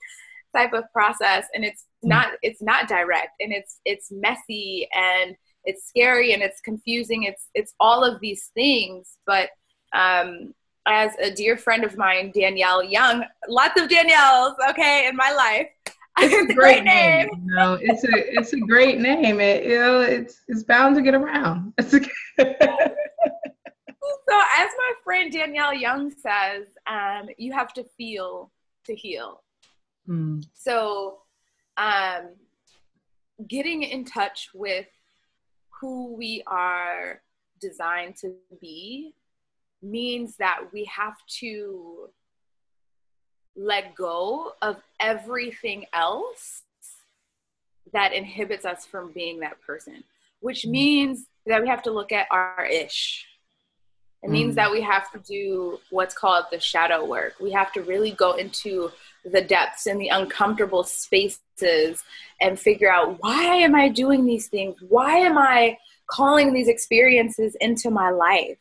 type 0.56 0.74
of 0.74 0.84
process, 0.94 1.46
and 1.54 1.64
it's 1.64 1.86
mm. 2.04 2.10
not 2.10 2.30
it's 2.42 2.62
not 2.62 2.88
direct, 2.88 3.32
and 3.40 3.52
it's 3.52 3.80
it's 3.86 4.12
messy, 4.12 4.88
and 4.94 5.36
it's 5.66 5.88
scary, 5.88 6.34
and 6.34 6.42
it's 6.42 6.62
confusing. 6.62 7.24
It's 7.24 7.50
it's 7.54 7.74
all 7.80 8.04
of 8.04 8.20
these 8.22 8.52
things, 8.54 9.18
but 9.26 9.50
um, 9.94 10.54
as 10.86 11.12
a 11.22 11.32
dear 11.32 11.58
friend 11.58 11.84
of 11.84 11.98
mine, 11.98 12.32
Danielle 12.34 12.84
Young, 12.84 13.24
lots 13.48 13.80
of 13.80 13.88
Danielles, 13.88 14.56
okay, 14.70 15.08
in 15.08 15.16
my 15.16 15.32
life. 15.32 15.68
It's 16.20 16.52
a 16.52 16.54
great, 16.54 16.84
name. 16.84 17.26
name. 17.26 17.44
You 17.48 17.56
know, 17.56 17.74
it's 17.82 18.04
a 18.04 18.10
it's 18.14 18.54
a 18.54 18.60
great 18.60 19.00
name. 19.00 19.40
It 19.40 19.64
you 19.64 19.80
know 19.80 20.02
it's 20.02 20.42
it's 20.48 20.62
bound 20.62 20.96
to 20.96 21.02
get 21.02 21.16
around. 21.16 21.74
so 21.82 21.98
as 21.98 22.06
my 24.78 24.94
friend 25.04 25.32
Danielle 25.32 25.74
Young 25.74 26.12
says, 26.12 26.68
um, 26.86 27.30
you 27.40 27.52
have 27.54 27.74
to 27.74 27.84
feel 27.98 28.52
to 28.86 28.96
heal. 28.96 29.43
Mm. 30.08 30.46
So 30.54 31.20
um, 31.78 32.30
getting 33.48 33.84
in 33.84 34.06
touch 34.06 34.50
with 34.54 34.88
who 35.82 36.14
we 36.14 36.44
are 36.48 37.22
designed 37.60 38.16
to 38.18 38.36
be 38.62 39.14
means 39.82 40.38
that 40.38 40.62
we 40.72 40.86
have 40.86 41.18
to 41.40 42.10
let 43.56 43.96
go 43.96 44.54
of 44.62 44.78
everything 45.00 45.86
else 45.94 46.64
that 47.92 48.14
inhibits 48.14 48.66
us 48.66 48.86
from 48.86 49.12
being 49.12 49.40
that 49.42 49.62
person, 49.62 50.04
which 50.40 50.64
mm. 50.64 50.72
means 50.72 51.26
that 51.46 51.62
we 51.62 51.68
have 51.68 51.84
to 51.84 51.92
look 51.92 52.12
at 52.12 52.28
our 52.32 52.66
ish. 52.66 53.26
It 54.24 54.30
means 54.30 54.54
mm. 54.54 54.56
that 54.56 54.72
we 54.72 54.82
have 54.82 55.12
to 55.12 55.20
do 55.20 55.80
what's 55.90 56.16
called 56.16 56.46
the 56.50 56.60
shadow 56.60 57.06
work. 57.06 57.36
We 57.42 57.52
have 57.52 57.74
to 57.74 57.82
really 57.82 58.12
go 58.12 58.34
into 58.34 58.92
the 59.26 59.42
depths 59.42 59.88
and 59.88 60.00
the 60.00 60.10
uncomfortable 60.10 60.84
spaces 60.84 62.04
and 62.42 62.60
figure 62.60 62.92
out 62.92 63.18
why 63.22 63.56
am 63.56 63.76
I 63.76 63.90
doing 63.90 64.26
these 64.26 64.48
things? 64.48 64.76
Why 64.88 65.18
am 65.18 65.38
I 65.38 65.78
calling 66.08 66.54
these 66.54 66.68
experiences 66.68 67.56
into 67.62 67.90
my 67.90 68.10
life? 68.10 68.58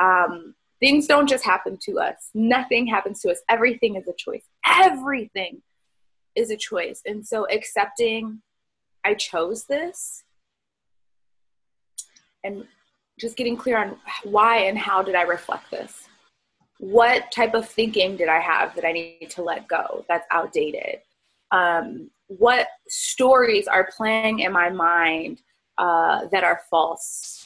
Um, 0.00 0.54
Things 0.82 1.06
don't 1.06 1.28
just 1.28 1.44
happen 1.44 1.78
to 1.82 2.00
us. 2.00 2.30
Nothing 2.34 2.88
happens 2.88 3.20
to 3.20 3.30
us. 3.30 3.38
Everything 3.48 3.94
is 3.94 4.08
a 4.08 4.12
choice. 4.18 4.42
Everything 4.66 5.62
is 6.34 6.50
a 6.50 6.56
choice. 6.56 7.02
And 7.06 7.24
so 7.24 7.46
accepting 7.52 8.42
I 9.04 9.14
chose 9.14 9.66
this 9.66 10.24
and 12.42 12.66
just 13.16 13.36
getting 13.36 13.56
clear 13.56 13.78
on 13.78 13.96
why 14.24 14.56
and 14.64 14.76
how 14.76 15.04
did 15.04 15.14
I 15.14 15.22
reflect 15.22 15.70
this? 15.70 16.08
What 16.82 17.30
type 17.30 17.54
of 17.54 17.68
thinking 17.68 18.16
did 18.16 18.28
I 18.28 18.40
have 18.40 18.74
that 18.74 18.84
I 18.84 18.92
need 18.92 19.28
to 19.30 19.42
let 19.42 19.68
go 19.68 20.04
that's 20.08 20.26
outdated? 20.32 20.98
Um, 21.52 22.10
what 22.26 22.66
stories 22.88 23.68
are 23.68 23.90
playing 23.96 24.40
in 24.40 24.52
my 24.52 24.68
mind 24.70 25.42
uh, 25.78 26.26
that 26.32 26.42
are 26.42 26.62
false? 26.70 27.42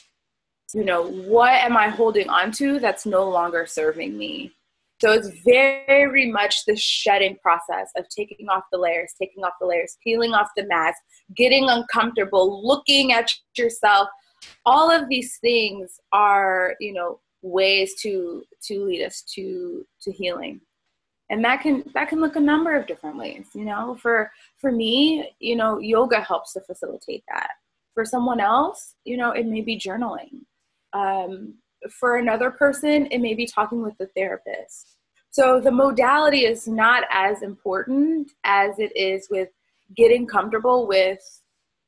you 0.73 0.83
know, 0.83 1.07
what 1.07 1.53
am 1.53 1.77
I 1.77 1.89
holding 1.89 2.29
on 2.29 2.51
to 2.53 2.79
that's 2.79 3.05
no 3.05 3.29
longer 3.29 3.65
serving 3.65 4.17
me? 4.17 4.51
So 4.99 5.11
it's 5.11 5.29
very 5.45 6.31
much 6.31 6.65
the 6.65 6.75
shedding 6.75 7.37
process 7.41 7.91
of 7.95 8.05
taking 8.09 8.49
off 8.49 8.63
the 8.71 8.79
layers, 8.79 9.13
taking 9.21 9.43
off 9.43 9.53
the 9.61 9.67
layers, 9.67 9.95
peeling 10.03 10.33
off 10.33 10.49
the 10.57 10.65
mask, 10.65 10.97
getting 11.35 11.69
uncomfortable, 11.69 12.65
looking 12.67 13.13
at 13.13 13.31
yourself. 13.57 14.09
All 14.65 14.91
of 14.91 15.07
these 15.07 15.37
things 15.39 15.99
are, 16.11 16.75
you 16.79 16.93
know, 16.93 17.19
ways 17.47 17.95
to 18.01 18.43
to 18.63 18.85
lead 18.85 19.03
us 19.03 19.21
to 19.35 19.85
to 20.01 20.11
healing. 20.11 20.61
And 21.29 21.43
that 21.43 21.61
can 21.61 21.83
that 21.93 22.09
can 22.09 22.21
look 22.21 22.35
a 22.35 22.39
number 22.39 22.75
of 22.75 22.87
different 22.87 23.17
ways, 23.17 23.47
you 23.53 23.65
know. 23.65 23.97
For 24.01 24.31
for 24.57 24.71
me, 24.71 25.31
you 25.39 25.55
know, 25.55 25.79
yoga 25.79 26.21
helps 26.21 26.53
to 26.53 26.61
facilitate 26.61 27.23
that. 27.27 27.51
For 27.93 28.05
someone 28.05 28.39
else, 28.39 28.95
you 29.03 29.17
know, 29.17 29.31
it 29.31 29.45
may 29.45 29.61
be 29.61 29.77
journaling 29.77 30.45
um, 30.93 31.55
for 31.91 32.17
another 32.17 32.51
person, 32.51 33.07
it 33.07 33.19
may 33.19 33.33
be 33.33 33.45
talking 33.45 33.81
with 33.81 33.97
the 33.97 34.07
therapist. 34.07 34.97
So 35.29 35.59
the 35.59 35.71
modality 35.71 36.45
is 36.45 36.67
not 36.67 37.03
as 37.11 37.41
important 37.43 38.31
as 38.43 38.79
it 38.79 38.95
is 38.95 39.27
with 39.29 39.49
getting 39.95 40.25
comfortable 40.25 40.87
with 40.87 41.19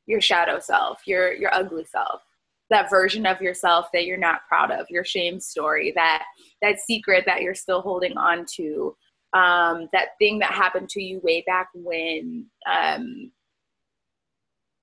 your 0.05 0.21
shadow 0.21 0.59
self, 0.59 1.01
your 1.05 1.33
your 1.33 1.53
ugly 1.53 1.85
self, 1.85 2.21
that 2.69 2.89
version 2.89 3.25
of 3.25 3.41
yourself 3.41 3.87
that 3.93 4.05
you're 4.05 4.17
not 4.17 4.47
proud 4.47 4.71
of, 4.71 4.89
your 4.89 5.05
shame 5.05 5.39
story, 5.39 5.91
that 5.95 6.23
that 6.61 6.79
secret 6.79 7.23
that 7.25 7.41
you're 7.41 7.55
still 7.55 7.81
holding 7.81 8.17
on 8.17 8.45
to, 8.55 8.95
um, 9.33 9.89
that 9.93 10.09
thing 10.19 10.39
that 10.39 10.51
happened 10.51 10.89
to 10.89 11.01
you 11.01 11.19
way 11.23 11.43
back 11.47 11.69
when, 11.73 12.45
um, 12.69 13.31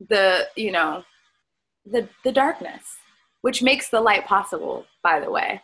the 0.08 0.46
you 0.56 0.72
know, 0.72 1.04
the 1.84 2.08
the 2.24 2.32
darkness 2.32 2.96
which 3.46 3.62
makes 3.62 3.90
the 3.90 4.00
light 4.00 4.26
possible, 4.26 4.84
by 5.04 5.20
the 5.20 5.30
way. 5.30 5.62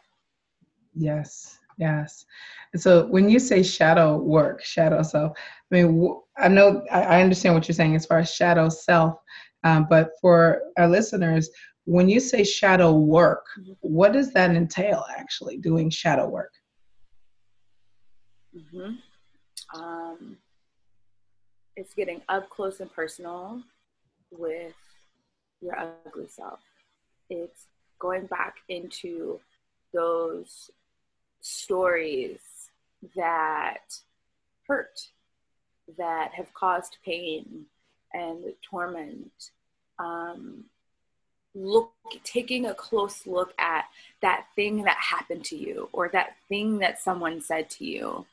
Yes, 0.94 1.58
yes. 1.78 2.24
So 2.76 3.06
when 3.06 3.28
you 3.28 3.40
say 3.40 3.64
shadow 3.64 4.18
work, 4.18 4.62
shadow 4.62 5.02
self, 5.02 5.32
I 5.72 5.74
mean, 5.74 6.14
I 6.38 6.46
know 6.46 6.84
I 6.92 7.20
understand 7.20 7.56
what 7.56 7.66
you're 7.66 7.74
saying 7.74 7.96
as 7.96 8.06
far 8.06 8.18
as 8.18 8.32
shadow 8.32 8.68
self, 8.68 9.16
um, 9.64 9.88
but 9.90 10.10
for 10.20 10.62
our 10.78 10.88
listeners, 10.88 11.50
when 11.84 12.08
you 12.08 12.20
say 12.20 12.44
shadow 12.44 12.92
work, 12.92 13.46
Mhm. 13.58 13.76
what 13.80 14.12
does 14.12 14.32
that 14.32 14.50
entail 14.54 15.04
actually, 15.10 15.58
doing 15.58 15.90
shadow 15.90 16.28
work? 16.28 16.52
hmm 18.54 18.96
Um, 19.74 20.38
it's 21.76 21.94
getting 21.94 22.22
up 22.28 22.50
close 22.50 22.80
and 22.80 22.92
personal 22.92 23.62
with 24.30 24.76
your 25.60 25.78
ugly 25.78 26.28
self. 26.28 26.60
It's 27.30 27.68
going 27.98 28.26
back 28.26 28.56
into 28.68 29.40
those 29.92 30.70
stories 31.40 32.70
that 33.16 33.98
hurt, 34.66 35.10
that 35.96 36.32
have 36.34 36.52
caused 36.52 36.98
pain 37.04 37.66
and 38.12 38.54
torment. 38.62 39.52
Um, 39.98 40.70
look, 41.54 41.92
taking 42.24 42.66
a 42.66 42.74
close 42.74 43.26
look 43.26 43.52
at 43.58 43.84
that 44.20 44.46
thing 44.56 44.82
that 44.82 44.96
happened 44.98 45.44
to 45.44 45.56
you 45.56 45.88
or 45.92 46.08
that 46.08 46.36
thing 46.48 46.78
that 46.78 47.00
someone 47.00 47.40
said 47.40 47.68
to 47.70 47.84
you 47.84 48.26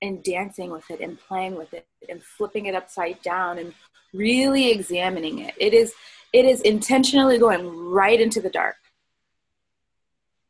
and 0.00 0.22
dancing 0.22 0.70
with 0.70 0.90
it 0.90 1.00
and 1.00 1.18
playing 1.18 1.56
with 1.56 1.72
it 1.72 1.86
and 2.08 2.22
flipping 2.22 2.66
it 2.66 2.74
upside 2.74 3.20
down 3.22 3.58
and 3.58 3.72
really 4.12 4.70
examining 4.70 5.38
it. 5.38 5.54
It 5.58 5.74
is 5.74 5.94
it 6.32 6.44
is 6.46 6.62
intentionally 6.62 7.38
going 7.38 7.68
right 7.90 8.20
into 8.20 8.40
the 8.40 8.48
dark. 8.50 8.76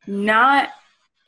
Not 0.06 0.70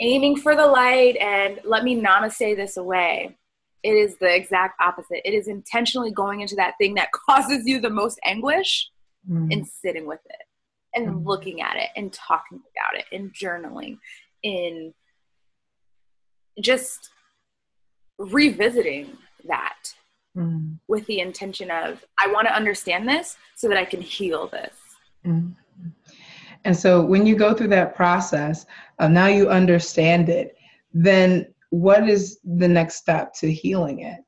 aiming 0.00 0.36
for 0.36 0.56
the 0.56 0.66
light 0.66 1.16
and 1.16 1.60
let 1.64 1.84
me 1.84 2.00
namaste 2.00 2.56
this 2.56 2.76
away. 2.76 3.36
It 3.82 3.92
is 3.92 4.16
the 4.16 4.34
exact 4.34 4.80
opposite. 4.80 5.20
It 5.28 5.34
is 5.34 5.46
intentionally 5.46 6.10
going 6.10 6.40
into 6.40 6.54
that 6.56 6.74
thing 6.78 6.94
that 6.94 7.12
causes 7.28 7.66
you 7.66 7.80
the 7.80 7.90
most 7.90 8.18
anguish 8.24 8.90
Mm. 9.30 9.50
and 9.50 9.66
sitting 9.66 10.06
with 10.06 10.20
it 10.26 10.43
and 10.94 11.08
Mhm. 11.08 11.26
looking 11.26 11.60
at 11.60 11.76
it 11.76 11.90
and 11.96 12.12
talking 12.12 12.62
about 12.70 12.98
it 12.98 13.06
and 13.12 13.32
journaling 13.32 13.98
in 14.42 14.94
just 16.60 17.10
revisiting 18.18 19.18
that 19.44 19.94
Mm. 20.36 20.80
with 20.88 21.06
the 21.06 21.20
intention 21.20 21.70
of 21.70 22.04
I 22.18 22.26
want 22.28 22.48
to 22.48 22.54
understand 22.54 23.08
this 23.08 23.36
so 23.54 23.68
that 23.68 23.78
I 23.78 23.84
can 23.84 24.00
heal 24.00 24.48
this. 24.48 24.74
Mm. 25.24 25.54
And 26.64 26.76
so 26.76 27.04
when 27.04 27.24
you 27.26 27.36
go 27.36 27.54
through 27.54 27.68
that 27.68 27.94
process 27.94 28.66
of 28.98 29.10
now 29.10 29.26
you 29.26 29.48
understand 29.48 30.28
it, 30.28 30.56
then 30.92 31.54
what 31.70 32.08
is 32.08 32.40
the 32.42 32.68
next 32.68 32.96
step 32.96 33.32
to 33.34 33.52
healing 33.52 34.00
it? 34.00 34.24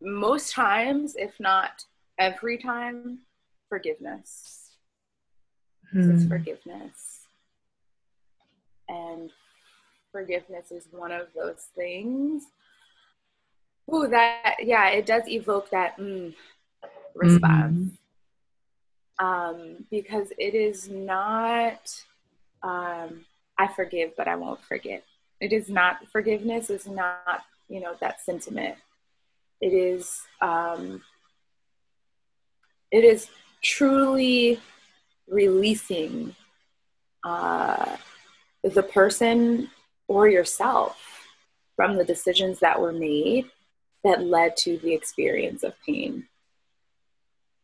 Most 0.00 0.52
times, 0.52 1.14
if 1.16 1.38
not 1.40 1.84
every 2.18 2.58
time, 2.58 3.20
forgiveness. 3.70 4.72
It's 5.92 6.24
Hmm. 6.24 6.28
forgiveness. 6.28 7.20
And 8.88 9.30
forgiveness 10.12 10.70
is 10.70 10.86
one 10.90 11.12
of 11.12 11.28
those 11.34 11.68
things. 11.74 12.44
Ooh, 13.92 14.06
that 14.08 14.56
yeah, 14.60 14.88
it 14.90 15.06
does 15.06 15.26
evoke 15.26 15.70
that 15.70 15.96
mm, 15.96 16.34
response. 17.14 17.96
Um, 19.18 19.84
because 19.90 20.32
it 20.38 20.54
is 20.54 20.88
not 20.88 22.04
um, 22.62 23.24
I 23.58 23.68
forgive, 23.68 24.16
but 24.16 24.28
I 24.28 24.36
won't 24.36 24.62
forget. 24.64 25.04
It 25.40 25.52
is 25.52 25.68
not 25.68 26.06
forgiveness 26.12 26.70
is 26.70 26.86
not, 26.86 27.44
you 27.68 27.80
know, 27.80 27.94
that 28.00 28.20
sentiment. 28.20 28.76
It 29.60 29.72
is 29.74 30.22
um, 30.40 31.02
it 32.90 33.04
is 33.04 33.28
truly 33.62 34.60
releasing 35.28 36.34
uh, 37.24 37.96
the 38.62 38.82
person 38.82 39.70
or 40.08 40.28
yourself 40.28 41.26
from 41.76 41.96
the 41.96 42.04
decisions 42.04 42.60
that 42.60 42.80
were 42.80 42.92
made 42.92 43.46
that 44.04 44.22
led 44.22 44.56
to 44.56 44.78
the 44.78 44.92
experience 44.92 45.62
of 45.62 45.74
pain. 45.86 46.26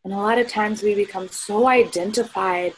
And 0.05 0.13
a 0.13 0.19
lot 0.19 0.39
of 0.39 0.49
times 0.49 0.83
we 0.83 0.95
become 0.95 1.29
so 1.29 1.67
identified 1.67 2.75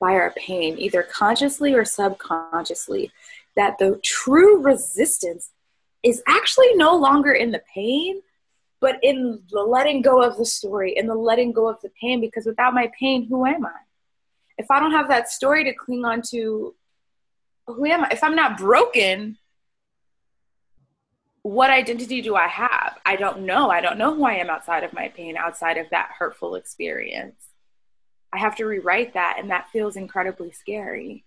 by 0.00 0.12
our 0.12 0.32
pain, 0.36 0.76
either 0.78 1.02
consciously 1.02 1.72
or 1.72 1.84
subconsciously, 1.84 3.12
that 3.56 3.78
the 3.78 4.00
true 4.02 4.60
resistance 4.60 5.50
is 6.02 6.22
actually 6.26 6.74
no 6.74 6.96
longer 6.96 7.32
in 7.32 7.52
the 7.52 7.62
pain, 7.72 8.20
but 8.84 8.98
in 9.02 9.40
the 9.50 9.62
letting 9.62 10.02
go 10.02 10.22
of 10.22 10.36
the 10.36 10.44
story, 10.44 10.94
in 10.94 11.06
the 11.06 11.14
letting 11.14 11.52
go 11.52 11.70
of 11.70 11.80
the 11.80 11.88
pain, 11.98 12.20
because 12.20 12.44
without 12.44 12.74
my 12.74 12.92
pain, 13.00 13.26
who 13.26 13.46
am 13.46 13.64
I? 13.64 13.80
If 14.58 14.70
I 14.70 14.78
don't 14.78 14.90
have 14.90 15.08
that 15.08 15.30
story 15.30 15.64
to 15.64 15.72
cling 15.72 16.04
on 16.04 16.20
to, 16.32 16.74
who 17.66 17.86
am 17.86 18.04
I? 18.04 18.08
If 18.10 18.22
I'm 18.22 18.36
not 18.36 18.58
broken, 18.58 19.38
what 21.40 21.70
identity 21.70 22.20
do 22.20 22.36
I 22.36 22.46
have? 22.46 22.98
I 23.06 23.16
don't 23.16 23.46
know. 23.46 23.70
I 23.70 23.80
don't 23.80 23.96
know 23.96 24.14
who 24.14 24.26
I 24.26 24.34
am 24.34 24.50
outside 24.50 24.84
of 24.84 24.92
my 24.92 25.08
pain, 25.08 25.38
outside 25.38 25.78
of 25.78 25.88
that 25.88 26.10
hurtful 26.18 26.54
experience. 26.54 27.42
I 28.34 28.38
have 28.38 28.54
to 28.56 28.66
rewrite 28.66 29.14
that, 29.14 29.36
and 29.38 29.48
that 29.48 29.70
feels 29.70 29.96
incredibly 29.96 30.52
scary. 30.52 31.24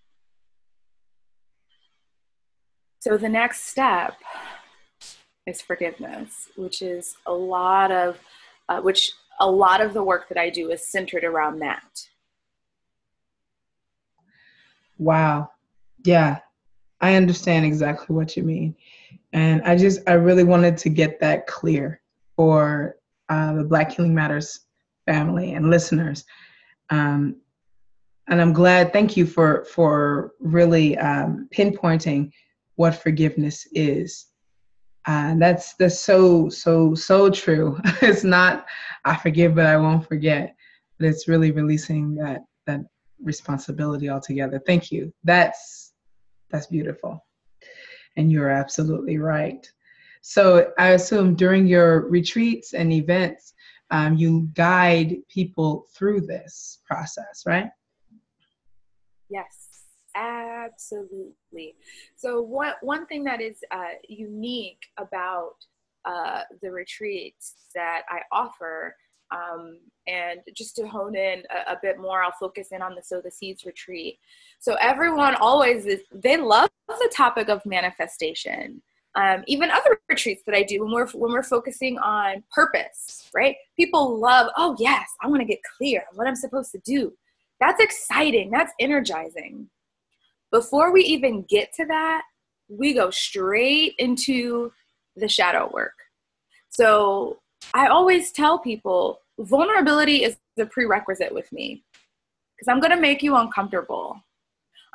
So 2.99 3.17
the 3.17 3.29
next 3.29 3.63
step 3.63 4.13
is 5.47 5.61
forgiveness, 5.61 6.49
which 6.55 6.81
is 6.83 7.15
a 7.25 7.33
lot 7.33 7.91
of, 7.91 8.19
uh, 8.69 8.81
which 8.81 9.13
a 9.39 9.49
lot 9.49 9.81
of 9.81 9.93
the 9.93 10.03
work 10.03 10.27
that 10.29 10.37
I 10.37 10.49
do 10.49 10.69
is 10.69 10.87
centered 10.87 11.23
around 11.23 11.59
that. 11.59 12.07
Wow. 14.97 15.51
Yeah, 16.03 16.39
I 17.01 17.15
understand 17.15 17.65
exactly 17.65 18.15
what 18.15 18.35
you 18.35 18.43
mean. 18.43 18.75
And 19.33 19.61
I 19.63 19.75
just, 19.75 20.01
I 20.07 20.13
really 20.13 20.43
wanted 20.43 20.77
to 20.79 20.89
get 20.89 21.19
that 21.21 21.47
clear 21.47 22.01
for 22.35 22.97
uh, 23.29 23.53
the 23.53 23.63
Black 23.63 23.91
Healing 23.91 24.13
Matters 24.15 24.61
family 25.05 25.53
and 25.53 25.69
listeners. 25.69 26.25
Um, 26.89 27.37
and 28.27 28.41
I'm 28.41 28.53
glad, 28.53 28.91
thank 28.91 29.15
you 29.15 29.25
for, 29.25 29.65
for 29.65 30.33
really 30.39 30.97
um, 30.97 31.47
pinpointing 31.53 32.31
what 32.75 32.95
forgiveness 32.95 33.67
is. 33.71 34.27
Uh, 35.07 35.35
that's 35.37 35.73
that's 35.75 35.97
so 35.97 36.49
so 36.49 36.93
so 36.93 37.29
true. 37.29 37.79
it's 38.01 38.25
not 38.25 38.65
I 39.05 39.15
forgive 39.15 39.55
but 39.55 39.65
I 39.65 39.77
won't 39.77 40.05
forget, 40.05 40.53
but 40.99 41.07
it's 41.07 41.29
really 41.29 41.51
releasing 41.51 42.13
that 42.15 42.41
that 42.65 42.81
responsibility 43.23 44.09
altogether. 44.09 44.61
Thank 44.65 44.91
you. 44.91 45.13
That's 45.23 45.93
that's 46.51 46.67
beautiful. 46.67 47.25
And 48.17 48.31
you're 48.31 48.49
absolutely 48.49 49.17
right. 49.17 49.65
So 50.21 50.71
I 50.77 50.89
assume 50.89 51.35
during 51.35 51.67
your 51.67 52.09
retreats 52.09 52.73
and 52.73 52.91
events, 52.91 53.53
um, 53.91 54.17
you 54.17 54.49
guide 54.53 55.15
people 55.29 55.85
through 55.95 56.21
this 56.21 56.79
process, 56.85 57.43
right? 57.45 57.69
Yes, 59.29 59.66
absolutely. 60.17 61.75
So 62.15 62.41
one 62.41 62.73
one 62.81 63.05
thing 63.05 63.23
that 63.25 63.41
is 63.41 63.63
uh, 63.71 63.95
unique 64.07 64.85
about 64.97 65.55
uh, 66.05 66.41
the 66.61 66.71
retreats 66.71 67.55
that 67.75 68.03
I 68.09 68.21
offer, 68.31 68.95
um, 69.31 69.79
and 70.07 70.39
just 70.55 70.75
to 70.77 70.87
hone 70.87 71.15
in 71.15 71.43
a, 71.49 71.73
a, 71.73 71.79
bit 71.81 71.99
more, 71.99 72.23
I'll 72.23 72.31
focus 72.39 72.69
in 72.71 72.81
on 72.81 72.95
the 72.95 73.01
Sow 73.03 73.21
the 73.21 73.31
Seeds 73.31 73.65
retreat. 73.65 74.19
So 74.59 74.75
everyone 74.79 75.35
always 75.35 75.85
is 75.85 76.01
they 76.11 76.37
love 76.37 76.69
the 76.87 77.11
topic 77.15 77.49
of 77.49 77.65
manifestation. 77.65 78.81
Um, 79.15 79.43
even 79.47 79.71
other 79.71 79.99
retreats 80.09 80.43
that 80.45 80.55
I 80.55 80.63
do 80.63 80.83
when 80.83 80.93
we're 80.93 81.07
when 81.09 81.31
we're 81.31 81.43
focusing 81.43 81.97
on 81.99 82.43
purpose, 82.51 83.29
right? 83.33 83.55
People 83.75 84.19
love, 84.19 84.49
oh 84.55 84.75
yes, 84.79 85.07
I 85.21 85.27
want 85.27 85.41
to 85.41 85.45
get 85.45 85.59
clear 85.77 86.03
on 86.11 86.17
what 86.17 86.27
I'm 86.27 86.35
supposed 86.35 86.71
to 86.71 86.79
do. 86.85 87.13
That's 87.59 87.81
exciting. 87.81 88.51
That's 88.51 88.71
energizing. 88.79 89.69
Before 90.51 90.91
we 90.91 91.03
even 91.03 91.43
get 91.43 91.73
to 91.73 91.85
that, 91.85 92.23
we 92.69 92.93
go 92.93 93.09
straight 93.09 93.95
into 93.97 94.71
the 95.15 95.27
shadow 95.27 95.69
work. 95.73 95.93
So 96.69 97.39
I 97.73 97.87
always 97.87 98.31
tell 98.31 98.59
people 98.59 99.19
vulnerability 99.39 100.23
is 100.23 100.37
the 100.55 100.65
prerequisite 100.65 101.33
with 101.33 101.51
me 101.51 101.83
because 102.55 102.71
I'm 102.71 102.79
going 102.79 102.95
to 102.95 103.01
make 103.01 103.21
you 103.21 103.35
uncomfortable. 103.35 104.21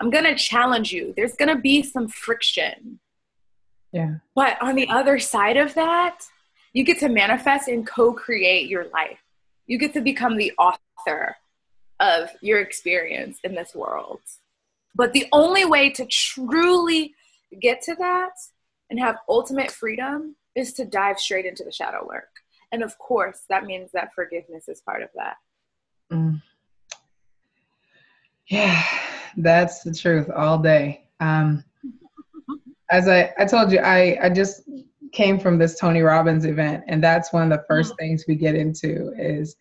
I'm 0.01 0.11
going 0.11 0.25
to 0.25 0.35
challenge 0.35 0.93
you. 0.93 1.15
There's 1.17 1.35
going 1.35 1.55
to 1.55 1.61
be 1.61 1.83
some 1.83 2.09
friction. 2.09 2.99
Yeah. 3.93 4.17
But 4.35 4.61
on 4.61 4.75
the 4.75 4.89
other 4.89 5.19
side 5.19 5.57
of 5.57 5.75
that, 5.75 6.25
you 6.73 6.85
get 6.85 6.99
to 7.01 7.09
manifest 7.09 7.69
and 7.69 7.87
co 7.87 8.13
create 8.13 8.69
your 8.69 8.87
life. 8.89 9.19
You 9.67 9.79
get 9.79 9.93
to 9.95 10.01
become 10.01 10.37
the 10.37 10.53
author 10.59 11.37
of 12.01 12.31
your 12.41 12.61
experience 12.61 13.39
in 13.45 13.55
this 13.55 13.75
world. 13.75 14.21
But 14.95 15.13
the 15.13 15.27
only 15.33 15.65
way 15.65 15.91
to 15.91 16.07
truly 16.07 17.15
get 17.61 17.83
to 17.83 17.95
that 17.97 18.33
and 18.91 18.99
have 19.01 19.17
ultimate 19.29 19.71
freedom 19.71 20.37
is 20.55 20.73
to 20.75 20.85
dive 20.85 21.19
straight 21.19 21.47
into 21.47 21.65
the 21.65 21.73
shadow 21.73 22.07
work. 22.07 22.29
And 22.73 22.83
of 22.83 22.97
course, 22.99 23.43
that 23.49 23.65
means 23.65 23.91
that 23.93 24.15
forgiveness 24.15 24.69
is 24.69 24.81
part 24.81 25.03
of 25.03 25.09
that. 25.15 25.37
Mm. 26.11 26.43
Yeah, 28.47 28.83
that's 29.37 29.83
the 29.83 29.95
truth 29.95 30.29
all 30.35 30.59
day. 30.59 31.05
Um, 31.21 31.65
as 32.91 33.09
I, 33.09 33.33
I 33.39 33.45
told 33.47 33.73
you, 33.73 33.79
I, 33.79 34.19
I 34.23 34.29
just 34.29 34.63
came 35.13 35.39
from 35.39 35.59
this 35.59 35.79
Tony 35.79 36.01
Robbins 36.01 36.45
event, 36.45 36.85
and 36.89 37.03
that's 37.03 37.33
one 37.33 37.51
of 37.51 37.59
the 37.59 37.65
first 37.67 37.93
mm-hmm. 37.93 38.05
things 38.05 38.25
we 38.27 38.35
get 38.35 38.55
into 38.55 39.13
is, 39.19 39.57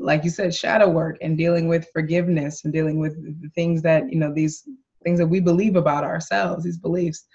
like 0.00 0.24
you 0.24 0.30
said, 0.30 0.54
shadow 0.54 0.88
work 0.88 1.16
and 1.20 1.36
dealing 1.36 1.68
with 1.68 1.88
forgiveness 1.92 2.64
and 2.64 2.72
dealing 2.72 2.98
with 2.98 3.14
the 3.42 3.48
things 3.50 3.82
that 3.82 4.10
you 4.12 4.18
know 4.18 4.32
these 4.32 4.66
things 5.04 5.18
that 5.18 5.26
we 5.26 5.40
believe 5.40 5.76
about 5.76 6.04
ourselves, 6.04 6.64
these 6.64 6.78
beliefs, 6.78 7.26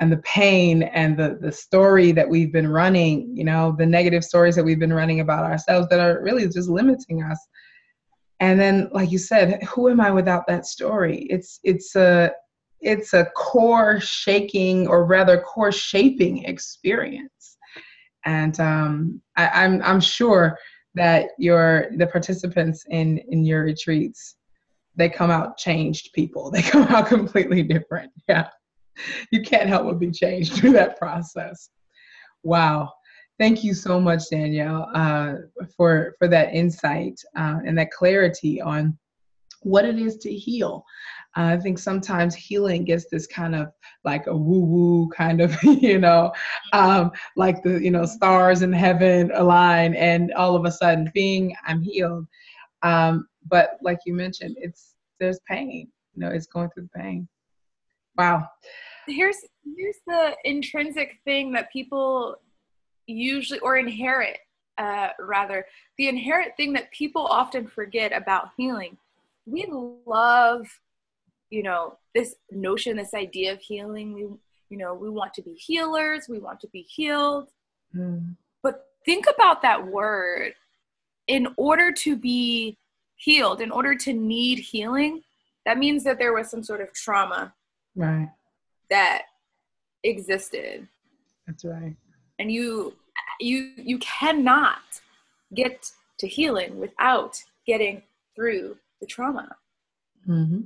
and 0.00 0.10
the 0.10 0.18
pain 0.18 0.82
and 0.82 1.16
the 1.16 1.38
the 1.40 1.52
story 1.52 2.12
that 2.12 2.28
we've 2.28 2.52
been 2.52 2.68
running, 2.68 3.30
you 3.36 3.44
know, 3.44 3.74
the 3.78 3.86
negative 3.86 4.24
stories 4.24 4.56
that 4.56 4.64
we've 4.64 4.78
been 4.78 4.92
running 4.92 5.20
about 5.20 5.44
ourselves 5.44 5.88
that 5.88 6.00
are 6.00 6.22
really 6.22 6.48
just 6.48 6.68
limiting 6.68 7.22
us. 7.22 7.38
And 8.40 8.58
then, 8.58 8.88
like 8.92 9.10
you 9.10 9.18
said, 9.18 9.62
who 9.64 9.90
am 9.90 10.00
I 10.00 10.10
without 10.10 10.46
that 10.48 10.66
story? 10.66 11.26
It's 11.30 11.60
it's 11.62 11.96
a 11.96 12.32
it's 12.80 13.12
a 13.12 13.26
core 13.36 14.00
shaking 14.00 14.88
or 14.88 15.04
rather 15.04 15.38
core 15.40 15.72
shaping 15.72 16.44
experience 16.44 17.58
and 18.24 18.58
um, 18.60 19.20
I, 19.36 19.48
I'm, 19.48 19.82
I'm 19.82 20.00
sure 20.00 20.58
that 20.94 21.30
your 21.38 21.86
the 21.96 22.06
participants 22.06 22.84
in 22.88 23.18
in 23.28 23.44
your 23.44 23.64
retreats 23.64 24.36
they 24.96 25.08
come 25.08 25.30
out 25.30 25.56
changed 25.56 26.12
people. 26.14 26.50
They 26.54 26.62
come 26.62 26.82
out 26.88 27.06
completely 27.06 27.62
different. 27.62 28.12
Yeah. 28.28 28.48
You 29.30 29.40
can't 29.40 29.68
help 29.68 29.84
but 29.86 29.98
be 29.98 30.10
changed 30.10 30.52
through 30.56 30.72
that 30.72 30.98
process. 30.98 31.70
Wow. 32.42 32.92
Thank 33.38 33.64
you 33.64 33.72
so 33.72 33.98
much 33.98 34.24
danielle 34.30 34.90
uh, 34.94 35.34
for 35.74 36.14
for 36.18 36.28
that 36.28 36.52
insight 36.52 37.18
uh, 37.36 37.60
and 37.64 37.78
that 37.78 37.90
clarity 37.90 38.60
on 38.60 38.98
what 39.60 39.84
it 39.84 39.98
is 39.98 40.16
to 40.18 40.32
heal 40.32 40.84
I 41.36 41.56
think 41.58 41.78
sometimes 41.78 42.34
healing 42.34 42.84
gets 42.84 43.06
this 43.10 43.26
kind 43.26 43.54
of 43.54 43.68
like 44.04 44.26
a 44.26 44.36
woo 44.36 44.64
woo 44.64 45.08
kind 45.10 45.40
of, 45.40 45.56
you 45.62 45.98
know, 45.98 46.32
um, 46.72 47.12
like 47.36 47.62
the, 47.62 47.78
you 47.78 47.90
know, 47.90 48.04
stars 48.04 48.62
in 48.62 48.72
heaven 48.72 49.30
align 49.34 49.94
and 49.94 50.32
all 50.32 50.56
of 50.56 50.64
a 50.64 50.72
sudden 50.72 51.10
being 51.14 51.54
I'm 51.66 51.82
healed. 51.82 52.26
Um, 52.82 53.28
but 53.48 53.78
like 53.82 53.98
you 54.06 54.14
mentioned, 54.14 54.56
it's, 54.58 54.94
there's 55.20 55.38
pain, 55.48 55.88
you 56.14 56.20
know, 56.20 56.30
it's 56.30 56.46
going 56.46 56.70
through 56.70 56.88
pain. 56.94 57.28
Wow. 58.16 58.48
Here's, 59.06 59.36
here's 59.76 59.96
the 60.06 60.34
intrinsic 60.44 61.18
thing 61.24 61.52
that 61.52 61.70
people 61.72 62.36
usually, 63.06 63.60
or 63.60 63.76
inherit 63.76 64.38
uh, 64.78 65.08
rather, 65.20 65.66
the 65.98 66.08
inherent 66.08 66.56
thing 66.56 66.72
that 66.72 66.90
people 66.90 67.26
often 67.26 67.66
forget 67.66 68.12
about 68.12 68.48
healing. 68.56 68.96
We 69.50 69.66
love 70.06 70.66
you 71.50 71.62
know 71.62 71.98
this 72.14 72.36
notion 72.50 72.96
this 72.96 73.14
idea 73.14 73.52
of 73.52 73.60
healing. 73.60 74.12
We 74.14 74.22
you 74.70 74.78
know 74.78 74.94
we 74.94 75.10
want 75.10 75.34
to 75.34 75.42
be 75.42 75.54
healers. 75.54 76.28
We 76.28 76.38
want 76.38 76.60
to 76.60 76.68
be 76.68 76.82
healed. 76.82 77.48
Mm. 77.96 78.36
but 78.62 78.86
think 79.04 79.26
about 79.32 79.62
that 79.62 79.86
word. 79.86 80.54
In 81.26 81.48
order 81.56 81.90
to 81.92 82.16
be 82.16 82.76
healed 83.16 83.60
in 83.60 83.70
order 83.70 83.94
to 83.94 84.12
need 84.12 84.58
healing 84.58 85.22
that 85.66 85.78
means 85.78 86.04
that 86.04 86.18
there 86.18 86.32
was 86.32 86.50
some 86.50 86.62
sort 86.62 86.80
of 86.80 86.92
trauma 86.92 87.52
right. 87.94 88.28
that 88.88 89.22
existed. 90.04 90.88
That's 91.46 91.64
right. 91.64 91.94
And 92.38 92.50
you 92.50 92.94
you 93.38 93.72
you 93.76 93.98
cannot 93.98 94.80
get 95.54 95.90
to 96.18 96.26
healing 96.26 96.78
without 96.78 97.36
getting 97.66 98.02
through 98.34 98.76
the 99.00 99.06
trauma 99.06 99.56
mm-hmm. 100.28 100.60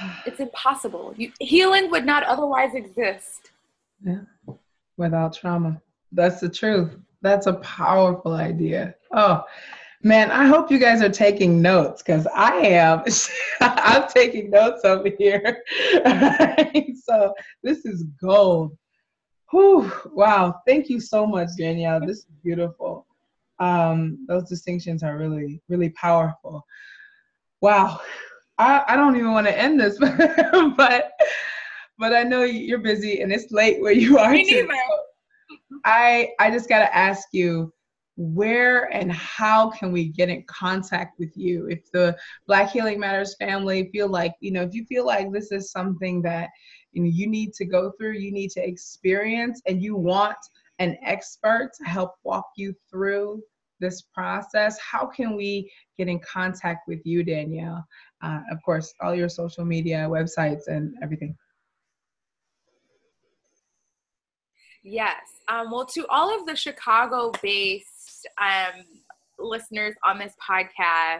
It's 0.26 0.40
impossible. 0.40 1.14
You, 1.16 1.32
healing 1.40 1.90
would 1.90 2.04
not 2.04 2.24
otherwise 2.24 2.74
exist. 2.74 3.50
Yeah, 4.04 4.22
without 4.96 5.34
trauma. 5.34 5.80
That's 6.12 6.40
the 6.40 6.48
truth. 6.48 6.96
That's 7.22 7.46
a 7.46 7.54
powerful 7.54 8.34
idea. 8.34 8.94
Oh, 9.12 9.42
man, 10.02 10.30
I 10.30 10.46
hope 10.46 10.70
you 10.70 10.78
guys 10.78 11.00
are 11.00 11.08
taking 11.08 11.62
notes 11.62 12.02
because 12.02 12.26
I 12.34 12.56
am. 12.56 13.02
I'm 13.60 14.08
taking 14.08 14.50
notes 14.50 14.84
over 14.84 15.08
here. 15.18 15.62
so 17.04 17.34
this 17.62 17.84
is 17.84 18.04
gold. 18.20 18.76
Whew, 19.50 19.90
wow. 20.12 20.60
Thank 20.66 20.88
you 20.88 21.00
so 21.00 21.26
much, 21.26 21.48
Danielle. 21.56 22.00
This 22.00 22.18
is 22.18 22.26
beautiful. 22.42 23.06
Um, 23.58 24.24
those 24.28 24.48
distinctions 24.48 25.02
are 25.02 25.16
really, 25.16 25.62
really 25.68 25.90
powerful. 25.90 26.64
Wow. 27.60 28.00
I, 28.58 28.84
I 28.88 28.96
don't 28.96 29.16
even 29.16 29.32
want 29.32 29.46
to 29.46 29.58
end 29.58 29.80
this, 29.80 29.98
but 30.76 31.12
but 31.98 32.14
I 32.14 32.22
know 32.24 32.42
you're 32.42 32.78
busy 32.78 33.20
and 33.20 33.32
it's 33.32 33.50
late 33.52 33.80
where 33.80 33.92
you 33.92 34.18
are. 34.18 34.30
Me 34.30 34.48
too. 34.48 34.68
I 35.84 36.30
I 36.38 36.50
just 36.50 36.68
got 36.68 36.80
to 36.80 36.96
ask 36.96 37.28
you 37.32 37.72
where 38.16 38.92
and 38.94 39.10
how 39.12 39.70
can 39.70 39.90
we 39.90 40.08
get 40.08 40.28
in 40.28 40.44
contact 40.44 41.18
with 41.18 41.36
you 41.36 41.66
if 41.66 41.90
the 41.90 42.16
black 42.46 42.70
healing 42.70 43.00
matters 43.00 43.34
family 43.40 43.90
feel 43.90 44.08
like 44.08 44.34
you 44.38 44.52
know 44.52 44.62
if 44.62 44.72
you 44.72 44.84
feel 44.84 45.04
like 45.04 45.32
this 45.32 45.50
is 45.50 45.72
something 45.72 46.22
that 46.22 46.48
you 46.92 47.02
know 47.02 47.10
you 47.12 47.26
need 47.26 47.52
to 47.52 47.64
go 47.64 47.90
through 47.98 48.12
you 48.12 48.30
need 48.30 48.50
to 48.50 48.64
experience 48.64 49.60
and 49.66 49.82
you 49.82 49.96
want 49.96 50.36
an 50.78 50.96
expert 51.04 51.70
to 51.78 51.84
help 51.88 52.12
walk 52.24 52.46
you 52.56 52.74
through 52.90 53.42
this 53.80 54.02
process 54.14 54.78
how 54.78 55.04
can 55.04 55.36
we 55.36 55.70
get 55.98 56.08
in 56.08 56.20
contact 56.20 56.86
with 56.88 57.00
you 57.04 57.22
danielle 57.22 57.84
uh, 58.24 58.40
of 58.50 58.62
course, 58.62 58.94
all 59.00 59.14
your 59.14 59.28
social 59.28 59.64
media, 59.64 60.06
websites, 60.08 60.66
and 60.66 60.94
everything. 61.02 61.36
Yes. 64.82 65.20
Um, 65.48 65.70
well, 65.70 65.86
to 65.86 66.06
all 66.08 66.38
of 66.38 66.46
the 66.46 66.56
Chicago 66.56 67.32
based 67.42 68.26
um, 68.40 68.82
listeners 69.38 69.94
on 70.04 70.18
this 70.18 70.32
podcast, 70.46 71.18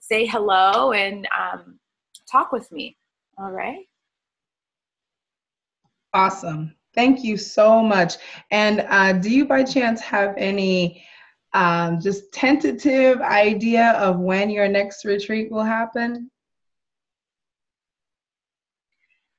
say 0.00 0.24
hello 0.24 0.92
and 0.92 1.26
um, 1.36 1.78
talk 2.30 2.52
with 2.52 2.70
me. 2.70 2.96
All 3.38 3.50
right. 3.50 3.84
Awesome. 6.14 6.74
Thank 6.94 7.22
you 7.22 7.36
so 7.36 7.82
much. 7.82 8.14
And 8.50 8.86
uh, 8.88 9.12
do 9.14 9.30
you 9.30 9.44
by 9.44 9.64
chance 9.64 10.00
have 10.00 10.34
any 10.38 11.04
um, 11.56 11.98
just 12.00 12.30
tentative 12.32 13.20
idea 13.22 13.92
of 13.92 14.18
when 14.18 14.50
your 14.50 14.68
next 14.68 15.06
retreat 15.06 15.50
will 15.50 15.64
happen? 15.64 16.30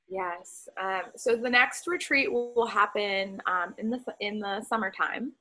Yes. 0.08 0.68
Um, 0.82 1.02
so 1.16 1.36
the 1.36 1.48
next 1.48 1.86
retreat 1.86 2.32
will, 2.32 2.66
happen 2.66 3.40
um, 3.46 3.74
in 3.78 3.88
the 3.88 4.00
in 4.20 4.40
the 4.40 4.62
summertime. 4.62 5.32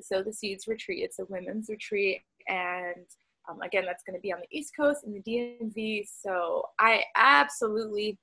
Sow 0.00 0.22
the 0.22 0.32
Seeds 0.32 0.66
retreat. 0.66 1.04
It's 1.04 1.20
a 1.20 1.24
women's 1.26 1.68
retreat, 1.68 2.22
and 2.48 3.06
um, 3.48 3.62
again, 3.62 3.84
that's 3.86 4.02
going 4.02 4.16
to 4.16 4.20
be 4.20 4.32
on 4.32 4.40
the 4.40 4.58
East 4.58 4.74
Coast 4.74 5.04
in 5.04 5.12
the 5.12 5.20
DMV. 5.20 6.08
So 6.22 6.64
I 6.80 7.04
absolutely, 7.14 8.18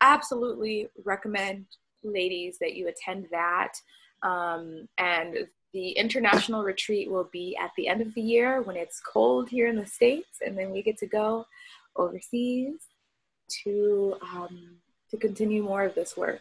absolutely 0.00 0.88
recommend 1.04 1.66
ladies 2.02 2.56
that 2.60 2.74
you 2.74 2.88
attend 2.88 3.26
that. 3.30 3.74
Um, 4.22 4.88
and 4.98 5.46
the 5.74 5.90
international 5.90 6.62
retreat 6.62 7.10
will 7.10 7.28
be 7.32 7.56
at 7.60 7.72
the 7.76 7.88
end 7.88 8.00
of 8.00 8.14
the 8.14 8.20
year 8.22 8.62
when 8.62 8.76
it's 8.76 9.00
cold 9.00 9.48
here 9.48 9.66
in 9.66 9.76
the 9.76 9.84
states, 9.84 10.38
and 10.44 10.56
then 10.56 10.70
we 10.70 10.82
get 10.82 10.96
to 10.98 11.06
go 11.06 11.44
overseas 11.96 12.76
to 13.64 14.16
um, 14.22 14.76
to 15.10 15.16
continue 15.16 15.62
more 15.62 15.84
of 15.84 15.94
this 15.94 16.16
work. 16.16 16.40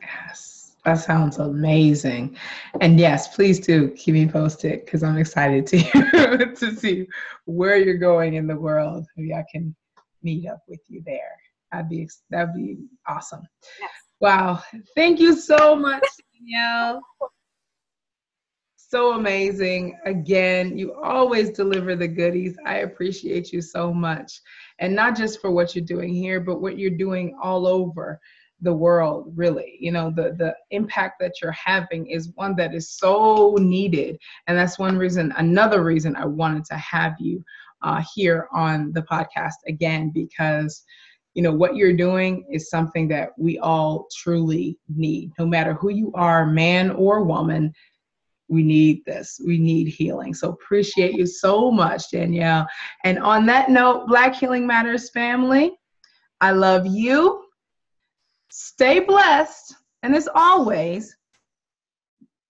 Yes. 0.00 0.62
That 0.84 0.98
sounds 0.98 1.38
amazing. 1.38 2.36
And 2.82 3.00
yes, 3.00 3.34
please 3.34 3.58
do 3.58 3.90
keep 3.92 4.12
me 4.12 4.28
posted 4.28 4.84
because 4.84 5.02
I'm 5.02 5.16
excited 5.16 5.66
to 5.68 6.54
to 6.58 6.76
see 6.76 7.06
where 7.46 7.78
you're 7.78 7.94
going 7.94 8.34
in 8.34 8.46
the 8.46 8.56
world. 8.56 9.06
Maybe 9.16 9.32
I 9.32 9.44
can 9.50 9.74
meet 10.22 10.46
up 10.46 10.60
with 10.68 10.80
you 10.88 11.02
there. 11.06 11.36
That'd 11.72 11.88
be 11.88 12.08
that'd 12.30 12.54
be 12.54 12.78
awesome. 13.06 13.42
Yes. 13.80 13.90
Wow. 14.20 14.62
Thank 14.94 15.20
you 15.20 15.36
so 15.36 15.74
much, 15.74 16.04
Danielle. 16.38 17.00
So 18.94 19.14
amazing. 19.14 19.98
Again, 20.04 20.78
you 20.78 20.94
always 20.94 21.50
deliver 21.50 21.96
the 21.96 22.06
goodies. 22.06 22.56
I 22.64 22.76
appreciate 22.76 23.52
you 23.52 23.60
so 23.60 23.92
much. 23.92 24.40
And 24.78 24.94
not 24.94 25.16
just 25.16 25.40
for 25.40 25.50
what 25.50 25.74
you're 25.74 25.84
doing 25.84 26.14
here, 26.14 26.38
but 26.38 26.60
what 26.60 26.78
you're 26.78 26.90
doing 26.90 27.36
all 27.42 27.66
over 27.66 28.20
the 28.60 28.72
world 28.72 29.32
really 29.34 29.76
you 29.80 29.90
know 29.90 30.12
the 30.14 30.32
the 30.38 30.54
impact 30.70 31.16
that 31.18 31.32
you're 31.42 31.50
having 31.50 32.06
is 32.06 32.30
one 32.36 32.54
that 32.54 32.72
is 32.72 32.88
so 32.88 33.56
needed 33.58 34.16
and 34.46 34.56
that's 34.56 34.78
one 34.78 34.96
reason 34.96 35.34
another 35.38 35.82
reason 35.82 36.14
i 36.14 36.24
wanted 36.24 36.64
to 36.64 36.76
have 36.76 37.14
you 37.18 37.44
uh, 37.82 38.00
here 38.14 38.46
on 38.54 38.92
the 38.92 39.02
podcast 39.02 39.56
again 39.66 40.08
because 40.14 40.84
you 41.34 41.42
know 41.42 41.52
what 41.52 41.74
you're 41.74 41.96
doing 41.96 42.46
is 42.48 42.70
something 42.70 43.08
that 43.08 43.30
we 43.36 43.58
all 43.58 44.06
truly 44.16 44.78
need 44.88 45.32
no 45.36 45.44
matter 45.44 45.74
who 45.74 45.90
you 45.90 46.12
are 46.14 46.46
man 46.46 46.92
or 46.92 47.24
woman 47.24 47.74
we 48.54 48.62
need 48.62 49.04
this 49.04 49.40
we 49.44 49.58
need 49.58 49.88
healing 49.88 50.32
so 50.32 50.50
appreciate 50.50 51.14
you 51.14 51.26
so 51.26 51.70
much 51.70 52.10
danielle 52.10 52.66
and 53.04 53.18
on 53.18 53.44
that 53.44 53.68
note 53.68 54.06
black 54.06 54.34
healing 54.34 54.66
matters 54.66 55.10
family 55.10 55.72
i 56.40 56.50
love 56.50 56.86
you 56.86 57.44
Stay 58.56 59.00
blessed. 59.00 59.74
And 60.04 60.14
as 60.14 60.28
always, 60.32 61.16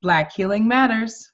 Black 0.02 0.34
Healing 0.34 0.68
Matters. 0.68 1.32